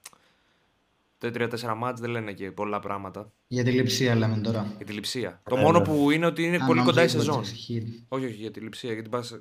[1.19, 4.73] τα τρία-τέσσερα μάτς δεν λένε και πολλά πράγματα Για τη λειψία λέμε τώρα.
[4.77, 5.41] για τη λειψία.
[5.51, 5.85] Το Ε, μόνο ναι.
[5.85, 7.37] που είναι ότι είναι Α, πολύ νόμιζα κοντά η για την σεζόν.
[7.41, 7.83] Μπασαξεχήρ.
[8.09, 9.41] Όχι, όχι για τη λειψία, γιατί πας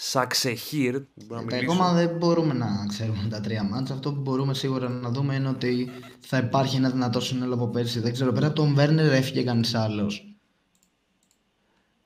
[0.00, 1.00] Σαξεχήρ.
[1.26, 1.72] Μπορώ να Ε, μιλήσω.
[1.72, 3.94] Ακόμα δεν μπορούμε να ξέρουμε τα τρία μάτσα.
[3.94, 5.90] Αυτό που μπορούμε σίγουρα να δούμε είναι ότι
[6.20, 8.00] θα υπάρχει ένα δυνατό σύνολο από πέρσι.
[8.00, 10.32] Δεν ξέρω, πέρα από τον Βέρνερ έφυγε κανείς άλλος.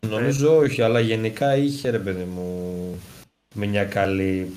[0.00, 2.98] Νομίζω όχι, αλλά γενικά είχε ρε παιδί μου
[3.54, 4.52] μια καλή.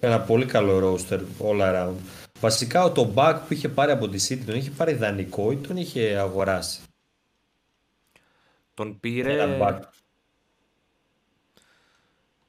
[0.00, 1.94] Ένα πολύ καλό roster all around.
[2.40, 5.76] Βασικά το back που είχε πάρει από τη City τον είχε πάρει δανεικό ή τον
[5.76, 6.80] είχε αγοράσει;
[8.74, 9.42] Τον πήρε.
[9.42, 9.80] Ένα back.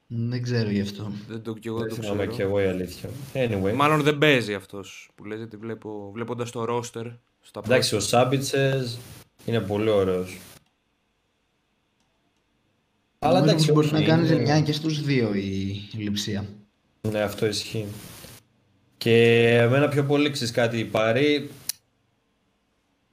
[0.08, 1.12] Δεν ξέρω γι' αυτό.
[1.28, 2.36] Δεν το, και εγώ δεν Δεν το θυμάμαι ξέρω.
[2.36, 3.10] και εγώ η αλήθεια.
[3.34, 3.74] Anyway.
[3.76, 8.98] Μάλλον δεν παίζει αυτός που λες, γιατί βλέπω, βλέποντας το roster στα Εντάξει, ο Σάμπιτσες
[9.46, 10.38] είναι πολύ ωραίος.
[13.20, 16.46] Αλλά Νομίζω εντάξει, πως μπορεί όχι, να κάνεις είναι- ζημιά και στους δύο η λειψία.
[17.02, 17.86] Ναι, αυτό ισχύει.
[18.98, 21.50] Και εμένα πιο πολύ ξέρεις κάτι, η Παρή,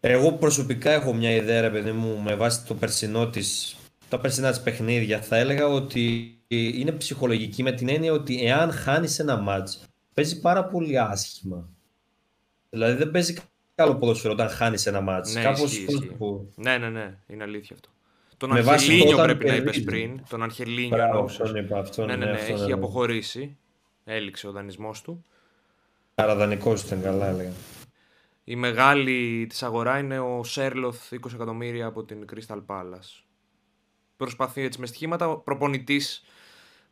[0.01, 3.77] εγώ προσωπικά έχω μια ιδέα ρε παιδί μου με βάση το περσινό της,
[4.09, 9.19] τα περσινά της παιχνίδια θα έλεγα ότι είναι ψυχολογική με την έννοια ότι εάν χάνεις
[9.19, 9.85] ένα μάτς
[10.15, 11.69] παίζει πάρα πολύ άσχημα.
[12.71, 13.37] Δηλαδή δεν παίζει
[13.75, 15.35] καλό ποδόσφαιρο όταν χάνεις ένα μάτς.
[15.35, 16.09] Ναι, Κάπως ισχύει, πώς να ισχύει.
[16.19, 16.51] το πω.
[16.57, 17.89] Ναι, ναι, ναι, είναι αλήθεια αυτό.
[18.37, 19.85] Τον Με βάση το Αρχελίνιο όταν πρέπει να είπες κερδίζεις.
[19.85, 20.21] πριν.
[20.29, 21.41] Τον Αρχελίνιο Μπράβο, εννοούσες.
[21.41, 22.77] αυτόν είπα, αυτόν, ναι, ναι, ναι, ναι, αυτόν έχει εννοώ.
[22.79, 23.57] αποχωρήσει.
[24.05, 25.25] Έληξε ο δανεισμός του.
[26.15, 27.51] Παραδανικός ήταν καλά έλεγα.
[28.45, 33.23] Η μεγάλη της αγορά είναι ο Σέρλοθ 20 εκατομμύρια από την Crystal Palace.
[34.17, 35.37] Προσπαθεί έτσι με στοιχήματα.
[35.37, 36.25] Προπονητής,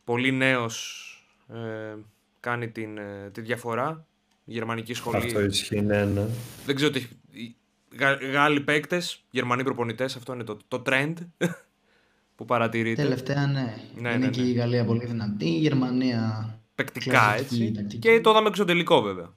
[0.03, 1.07] πολύ νέος,
[1.47, 1.95] ε,
[2.39, 4.05] κάνει την, ε, τη διαφορά.
[4.45, 5.17] Γερμανική σχολή.
[5.25, 6.25] Αυτό ισχύει, ναι, ναι.
[6.65, 7.09] Δεν ξέρω τι έχει.
[7.31, 7.55] οι
[7.97, 11.13] Γα- Γάλλοι παίκτες, Γερμανοί προπονητές, αυτό είναι το, το trend
[12.35, 13.01] που παρατηρείται.
[13.01, 13.75] Τελευταία, ναι.
[13.95, 14.47] Ναι, είναι ναι, και ναι.
[14.47, 15.45] η Γαλλία πολύ δυνατή.
[15.45, 16.47] Η Γερμανία.
[16.75, 17.71] Παικτικά κλασική έτσι.
[17.71, 17.97] τακτική.
[17.99, 19.33] Και το είδαμε εξωτερικό βέβαια.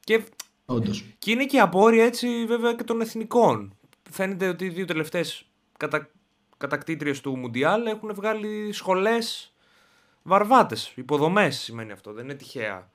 [0.00, 0.22] Και,
[0.64, 1.04] Όντως.
[1.18, 3.76] και είναι και η απόρρια έτσι βέβαια και των εθνικών.
[4.10, 5.44] Φαίνεται ότι οι δύο τελευταίες
[5.78, 6.10] κατα,
[6.62, 9.52] κατακτήτριες του Μουντιάλ έχουν βγάλει σχολές
[10.22, 10.92] βαρβάτες.
[10.94, 12.12] Υποδομές σημαίνει αυτό.
[12.12, 12.90] Δεν είναι τυχαία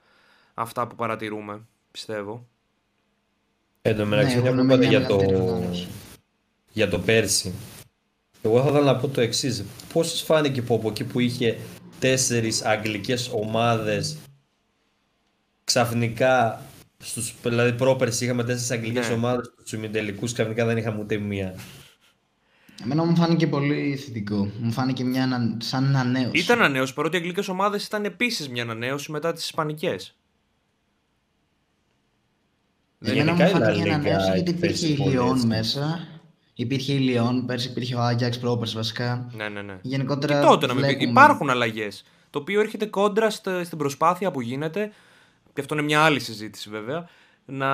[0.53, 1.61] αυτά που παρατηρούμε,
[1.91, 2.47] πιστεύω.
[3.81, 5.87] Εν τω μεταξύ, Ναι, μια έχουν που είπατε μια για το, μεγαλύτερη οργάνωση.
[6.71, 7.53] για το πέρσι.
[8.41, 9.65] Εγώ θα ήθελα να πω το εξής.
[9.93, 11.57] Πώ σα φάνηκε που από εκεί που είχε
[11.99, 14.17] τέσσερις αγγλικές ομάδες
[15.63, 16.61] ξαφνικά.
[17.03, 19.13] Στους, δηλαδή πρόπερσι είχαμε τέσσερις αγγλικές Ναι.
[19.13, 21.55] ομάδες στους ημιτελικούς, ξαφνικά δεν είχαμε ούτε μία.
[22.83, 24.51] Εμένα μου φάνηκε πολύ θετικό.
[24.59, 26.37] Μου φάνηκε μια ανα- σαν ανανέωση.
[26.43, 30.15] Ήταν ανανέωση παρότι οι αγγλικές ομάδες ήταν επίσης μια ανανέωση μετά τις ισπανικές.
[32.99, 35.35] Εμένα μου Γενικά η La φάνηκε Liga ανανέωση γιατί έχει πέσει υπήρχε η πολύ Λιόν
[35.35, 35.47] έτσι.
[35.47, 36.07] μέσα.
[36.53, 39.29] Υπήρχε η Λιόν, πέρσι υπήρχε ο Άγιαξ πρόπερσι βασικά.
[39.35, 39.77] Ναι, ναι, ναι.
[39.81, 40.87] Γενικότερα Και τότε να μην πει.
[40.87, 42.03] βλέπουμε- Υπάρχουν αλλαγές.
[42.29, 44.91] Το οποίο έρχεται κόντρα στε- στην προσπάθεια που γίνεται,
[45.53, 47.09] και αυτό είναι μια άλλη συζήτηση βέβαια,
[47.45, 47.69] να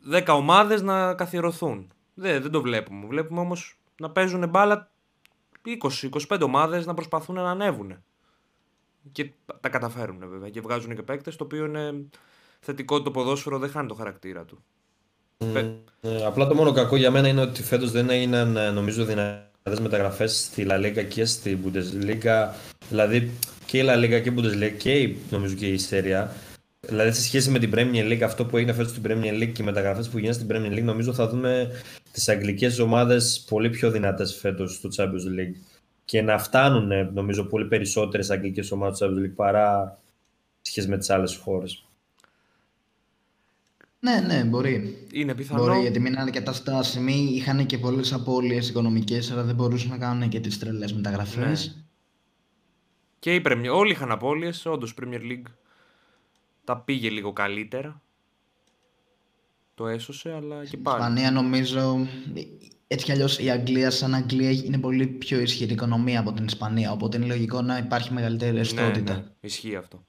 [0.00, 1.90] 10 ομάδες να καθιερωθούν.
[2.18, 3.06] Δεν, δεν το βλέπουμε.
[3.06, 4.90] Βλέπουμε όμως να παίζουν μπάλα
[6.28, 8.02] 20-25 ομάδες να προσπαθούν να ανέβουν.
[9.12, 12.06] Και τα καταφέρουν βέβαια και βγάζουν και παίκτες, το οποίο είναι
[12.60, 14.64] θετικό το ποδόσφαιρο δεν χάνει το χαρακτήρα του.
[16.00, 19.80] Ε, απλά το μόνο κακό για μένα είναι ότι φέτος δεν έγιναν ε, νομίζω δυνατές
[19.80, 22.48] μεταγραφές στη La Liga και στη Bundesliga.
[22.88, 23.30] Δηλαδή
[23.66, 26.26] και η La Liga και η Bundesliga και η, νομίζω και η Serie
[26.88, 29.62] Δηλαδή σε σχέση με την Premier League, αυτό που έγινε φέτος στην Premier League και
[29.62, 31.70] οι μεταγραφές που γίνανε στην Premier League, νομίζω θα δούμε
[32.12, 35.56] τις αγγλικές ομάδες πολύ πιο δυνατές φέτος στο Champions League
[36.04, 39.98] και να φτάνουν νομίζω πολύ περισσότερες αγγλικές ομάδες στο Champions League παρά
[40.60, 41.84] σχέση με τις άλλες χώρες.
[43.98, 45.06] Ναι, ναι, μπορεί.
[45.12, 45.64] Είναι πιθανό.
[45.64, 49.98] Μπορεί, γιατί μείνανε και τα στάσιμοι, είχαν και πολλές απώλειες οικονομικές, αλλά δεν μπορούσαν να
[49.98, 51.74] κάνουν και τις τρελές μεταγραφές.
[51.76, 51.82] Ναι.
[53.18, 54.66] Και η Premier, όλοι είχαν απώλειες.
[54.66, 55.50] Όντως, Premier League
[56.66, 58.00] τα πήγε λίγο καλύτερα.
[59.74, 60.96] Το έσωσε, αλλά και Στην πάλι.
[61.02, 62.06] Ισπανία νομίζω.
[62.88, 66.92] Έτσι κι αλλιώς η Αγγλία, σαν Αγγλία, είναι πολύ πιο ισχυρή οικονομία από την Ισπανία.
[66.92, 69.14] Οπότε είναι λογικό να υπάρχει μεγαλύτερη Ναι, ρευστότητα.
[69.14, 70.06] ναι, ισχύει αυτό.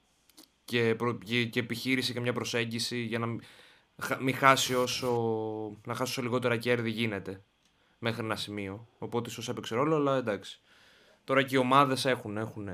[0.66, 3.42] Και, προ- και, και επιχείρηση και μια προσέγγιση για να μην,
[4.02, 5.12] χα- μην χάσει όσο,
[5.86, 7.42] να χάσει όσο λιγότερα κέρδη γίνεται
[8.00, 8.88] μέχρι ένα σημείο.
[8.98, 10.62] Οπότε ίσως έπαιξε ρόλο, αλλά εντάξει.
[11.24, 12.68] Τώρα και οι ομάδες έχουν, έχουν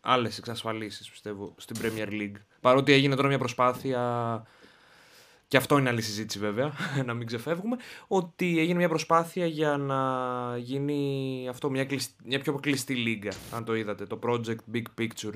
[0.00, 2.40] άλλες εξασφαλίσεις, πιστεύω, στην Premier League.
[2.60, 4.42] Παρότι έγινε τώρα μια προσπάθεια,
[5.48, 6.72] και αυτό είναι άλλη συζήτηση βέβαια,
[7.06, 7.76] να μην ξεφεύγουμε,
[8.06, 10.00] ότι έγινε μια προσπάθεια για να
[10.58, 15.34] γίνει αυτό μια, κλεισ- μια πιο κλειστή λίγα, αν το είδατε, το Project Big Picture.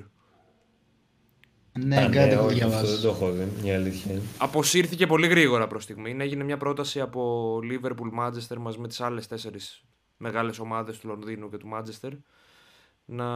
[1.78, 2.92] Ναι, Α, κάτι έχω όχι, αυτό διαβάσει.
[2.92, 4.22] δεν το έχω δει, η αλήθεια είναι.
[4.38, 6.16] Αποσύρθηκε πολύ γρήγορα προς στιγμή.
[6.18, 9.84] Έγινε μια πρόταση από Liverpool, Manchester μαζί με τις άλλες τέσσερις
[10.16, 12.10] μεγάλες ομάδες του Λονδίνου και του Manchester
[13.04, 13.34] να,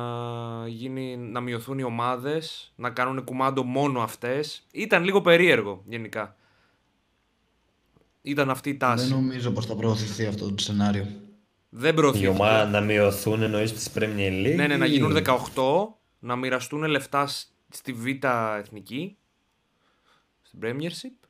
[0.68, 4.66] γίνει, να μειωθούν οι ομάδες, να κάνουν κουμάντο μόνο αυτές.
[4.72, 6.36] Ήταν λίγο περίεργο γενικά.
[8.22, 9.06] Ήταν αυτή η τάση.
[9.08, 11.06] Δεν νομίζω πως θα προωθηθεί αυτό το σενάριο.
[11.70, 12.28] Δεν Η προωθήθηκε.
[12.30, 16.84] ομάδα να μειωθούν εννοείς της Premier League; Ναι, ναι, να ή- γίνουν 18, να μοιραστούν
[16.84, 18.24] λεφτά σ- στη Β'
[18.58, 19.16] Εθνική,
[20.42, 21.28] στην Premiership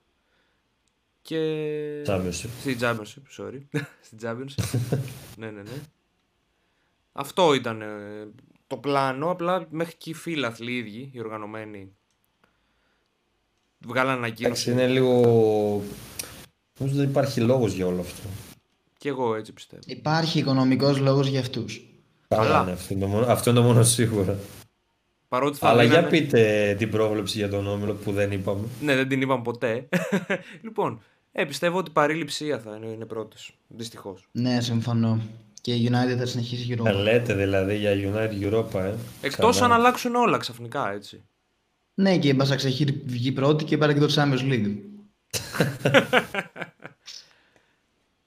[1.23, 2.03] και...
[2.07, 2.49] Championship.
[2.61, 3.61] Στη Championship, sorry.
[4.07, 4.65] Στη Championship.
[5.39, 5.71] ναι, ναι, ναι.
[7.21, 7.87] Αυτό ήταν ε,
[8.67, 11.93] το πλάνο, απλά μέχρι και οι φίλαθλοι οι ίδιοι, οι οργανωμένοι,
[13.79, 14.71] βγάλαν Εντάξει, ανακοίνωση.
[14.71, 15.13] είναι λίγο...
[16.79, 18.29] Νομίζω δεν υπάρχει λόγος για όλο αυτό.
[18.99, 19.83] Και εγώ έτσι πιστεύω.
[19.87, 21.83] Υπάρχει οικονομικός λόγος για αυτούς.
[22.29, 22.43] Καλά.
[22.43, 24.37] Καλά, ναι, αυτό είναι, το μόνο, αυτό είναι το μόνο σίγουρο.
[25.29, 28.67] Παρότι θα Αλλά για δίνανε- πείτε την πρόβλεψη για τον Όμιλο που δεν είπαμε.
[28.81, 29.89] Ναι, δεν την είπαμε ποτέ.
[30.65, 31.01] λοιπόν,
[31.33, 33.59] ε, πιστεύω ότι η παρήληψη θα είναι, είναι πρώτος.
[33.69, 34.29] Δυστυχώς.
[34.33, 35.21] Ναι, συμφωνώ.
[35.69, 36.85] Και η United θα συνεχίσει γύρω.
[36.85, 38.95] Θα λέτε δηλαδή για United Europa, ε.
[39.21, 39.75] Εκτός Ξανά.
[39.75, 41.25] αν αλλάξουν όλα ξαφνικά, έτσι.
[41.95, 44.75] Ναι, και η Μπασαξ έχει βγει πρώτη και πάρε και το Champions League.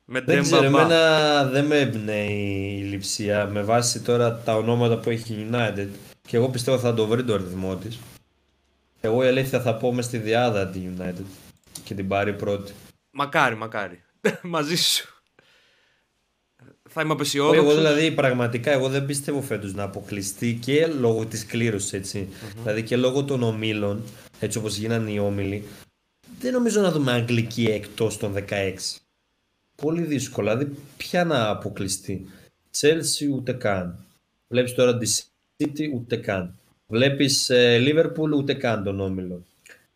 [0.06, 0.82] Με Δεν ξέρω, Ντεμπαμπά.
[0.84, 5.88] εμένα δεν με εμπνέει η λειψία με βάση τώρα τα ονόματα που έχει η United
[6.28, 8.00] και εγώ πιστεύω θα το βρει το ρυθμό της.
[9.02, 11.26] Εγώ η αλήθεια θα πω μες στη διάδα τη United
[11.84, 12.72] και την πάρει πρώτη.
[13.12, 14.04] Μακάρι, μακάρι.
[14.42, 15.21] Μαζί σου.
[16.94, 17.64] Θα είμαι Όχι, απεσιόδοξος.
[17.64, 22.28] Εγώ δηλαδή πραγματικά εγώ δεν πιστεύω φέτος να αποκλειστεί και λόγω της κλήρωσης έτσι.
[22.62, 24.02] Δηλαδή και λόγω των ομίλων,
[24.40, 25.64] έτσι όπως γίνανε οι όμιλοι,
[26.40, 28.74] δεν νομίζω να δούμε Αγγλική εκτός των 16.
[29.76, 30.50] Πολύ δύσκολο.
[30.50, 32.26] Δηλαδή ποια να αποκλειστεί.
[32.80, 34.06] Chelsea ούτε καν.
[34.48, 35.12] Βλέπεις τώρα τη
[35.58, 36.56] City ούτε καν.
[36.88, 39.46] Βλέπεις ε, Liverpool ούτε καν τον όμιλο.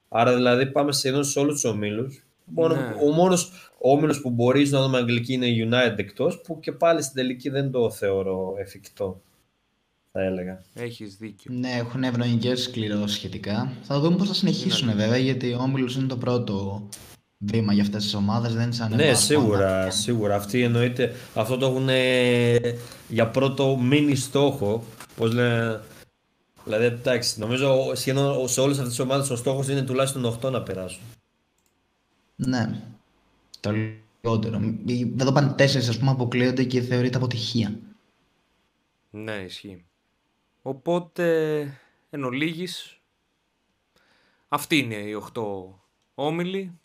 [0.08, 2.25] Άρα δηλαδή πάμε σχεδόν σε όλους τους ομίλους.
[2.46, 2.94] Μόνο, Ναι.
[3.06, 7.02] Ο μόνος όμιλος που μπορείς να δούμε Αγγλική είναι η United εκτός που και πάλι
[7.02, 9.22] στην τελική δεν το θεωρώ εφικτό.
[10.12, 10.62] Θα έλεγα.
[10.74, 11.54] Έχεις δίκιο.
[11.54, 13.72] Ναι, έχουν ευνοϊκές κληρώσεις σχετικά.
[13.82, 16.84] Θα δούμε πώς θα συνεχίσουν βέβαια, γιατί ο Όμιλος είναι το πρώτο
[17.38, 18.54] βήμα για αυτές τις ομάδες.
[18.54, 19.90] Δεν είναι σαν Ναι, εμάς, σίγουρα, πάντα.
[19.90, 20.36] σίγουρα.
[20.36, 21.88] Αυτοί εννοείται, αυτό το έχουν
[23.10, 24.84] για πρώτο μίνι στόχο.
[25.16, 25.82] Πώς λένε,
[26.64, 30.62] δηλαδή εντάξει, νομίζω σχεδόν σε όλες αυτές τις ομάδες ο στόχος είναι τουλάχιστον 8 να
[30.62, 31.02] περάσουν.
[32.36, 32.82] Ναι.
[33.60, 34.60] Το λιγότερο.
[34.60, 37.80] Μη- Εδώ πάνε τέσσερις, ας πούμε, αποκλείονται και θεωρείται αποτυχία.
[39.10, 39.86] Ναι, ισχύει.
[40.62, 41.60] Οπότε,
[42.10, 43.00] εν ολίγης,
[44.48, 45.80] αυτοί είναι οι 8
[46.16, 46.80] όμιλοι.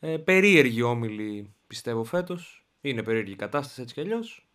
[0.00, 2.64] Ε, περίεργοι όμιλοι, πιστεύω, φέτος.
[2.80, 4.46] Είναι περίεργη η κατάσταση έτσι κι αλλιώς.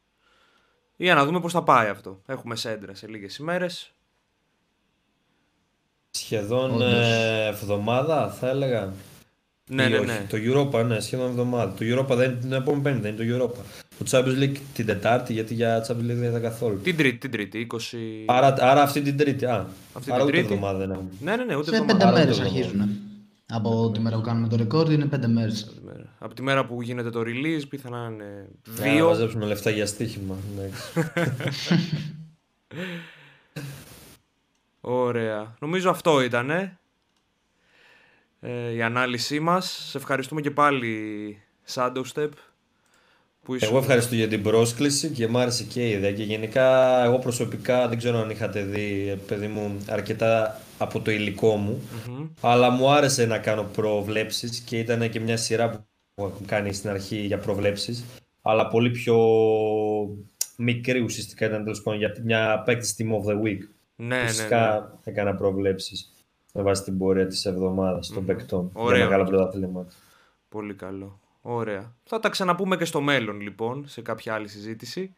[0.97, 2.22] Για να δούμε πώς θα πάει αυτό.
[2.26, 3.91] Έχουμε σέντρα σε λίγες ημέρες.
[6.12, 6.91] Σχεδόν Όντως.
[6.93, 8.93] ε, εβδομάδα θα έλεγα.
[9.70, 10.05] Ναι, Ή ναι, όχι.
[10.05, 10.26] ναι.
[10.30, 11.74] Το Europa, ναι, σχεδόν εβδομάδα.
[11.74, 13.59] Το Europa δεν είναι την επόμενη πέμπτη, δεν είναι το Europa.
[13.97, 16.80] Το Champions League την Τετάρτη, γιατί για Champions League δεν ήταν καθόλου.
[16.84, 17.78] Την τρίτη, την τρίτη, 20...
[18.26, 19.45] Άρα, άρα αυτή την Τρίτη.
[19.45, 21.09] Α, Αυτή άρα την ούτε Τρίτη; εβδομάδα δεν έχουμε.
[21.22, 21.97] Ναι, ναι, ναι, ούτε Σε εβδομάδα.
[21.97, 22.89] πέντε Άρα μέρες το αρχίζουν.
[23.49, 25.63] Από τη μέρα που κάνουμε το record είναι πέντε μέρες.
[25.63, 26.16] Από τη μέρα.
[26.20, 29.05] Από τη μέρα που γίνεται το release πιθανά να είναι Για να δύο.
[29.07, 30.36] μαζέψουμε λεφτά για στοίχημα.
[30.57, 30.82] εντάξει.
[34.82, 35.55] Ωραία.
[35.59, 36.78] Νομίζω αυτό ήταν
[38.46, 39.88] ε, η ανάλυση μας.
[39.89, 41.38] Σε ευχαριστούμε και πάλι
[41.74, 42.30] Shadow Step
[43.43, 43.68] που ήσουν...
[43.70, 46.12] Εγώ ευχαριστώ για την πρόσκληση και μου άρεσε και η ιδέα.
[46.12, 51.12] Και γενικά, εγώ προσωπικά δεν ξέρω αν είχατε δει, ε, παιδί μου, αρκετά από το
[51.12, 51.82] υλικό μου.
[52.08, 52.28] Μμμ.
[52.41, 55.86] Αλλά μου άρεσε να κάνω προβλέψεις και ήταν και μια σειρά που
[56.24, 58.04] έχω κάνει στην αρχή για προβλέψεις.
[58.41, 59.18] Αλλά πολύ πιο
[60.58, 63.60] μικρή ουσιαστικά ήταν τέλος πάντων για μια απέκτηση team of the week.
[63.96, 65.12] Ναι, ναι, Φυσικά ναι.
[65.12, 66.14] έκανα προβλέψεις
[66.58, 68.97] με βάση την πορεία της εβδομάδας των παικτών Ωραίο.
[68.97, 69.91] για μεγάλα πρωταθλήματα.
[70.49, 71.20] Πολύ καλό.
[71.41, 71.95] Ωραία.
[72.03, 75.16] Θα τα ξαναπούμε και στο μέλλον λοιπόν, σε κάποια άλλη συζήτηση.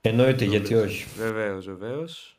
[0.00, 1.06] Εννοείται, γιατί όχι.
[1.16, 2.38] Βεβαίως, βεβαίως.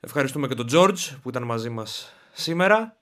[0.00, 2.96] Ευχαριστούμε και τον George που ήταν μαζί μας σήμερα.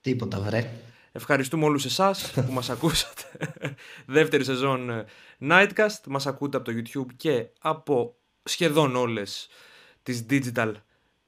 [0.00, 0.70] Τίποτα βρε.
[1.12, 3.22] Ευχαριστούμε όλους εσάς που μας ακούσατε.
[4.06, 5.04] Δεύτερη σεζόν ε,
[5.40, 6.00] Nightcast.
[6.08, 9.48] Μας ακούτε από το YouTube και από σχεδόν όλες
[10.02, 10.72] τις digital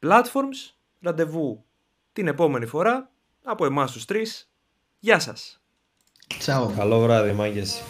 [0.00, 0.72] platforms.
[1.00, 1.67] Ραντεβού
[2.18, 3.10] την επόμενη φορά
[3.44, 4.50] από εμάς τους τρεις.
[4.98, 5.60] Γεια σας.
[6.38, 6.74] Τσάου.
[6.76, 7.82] Καλό βράδυ, μάγκες.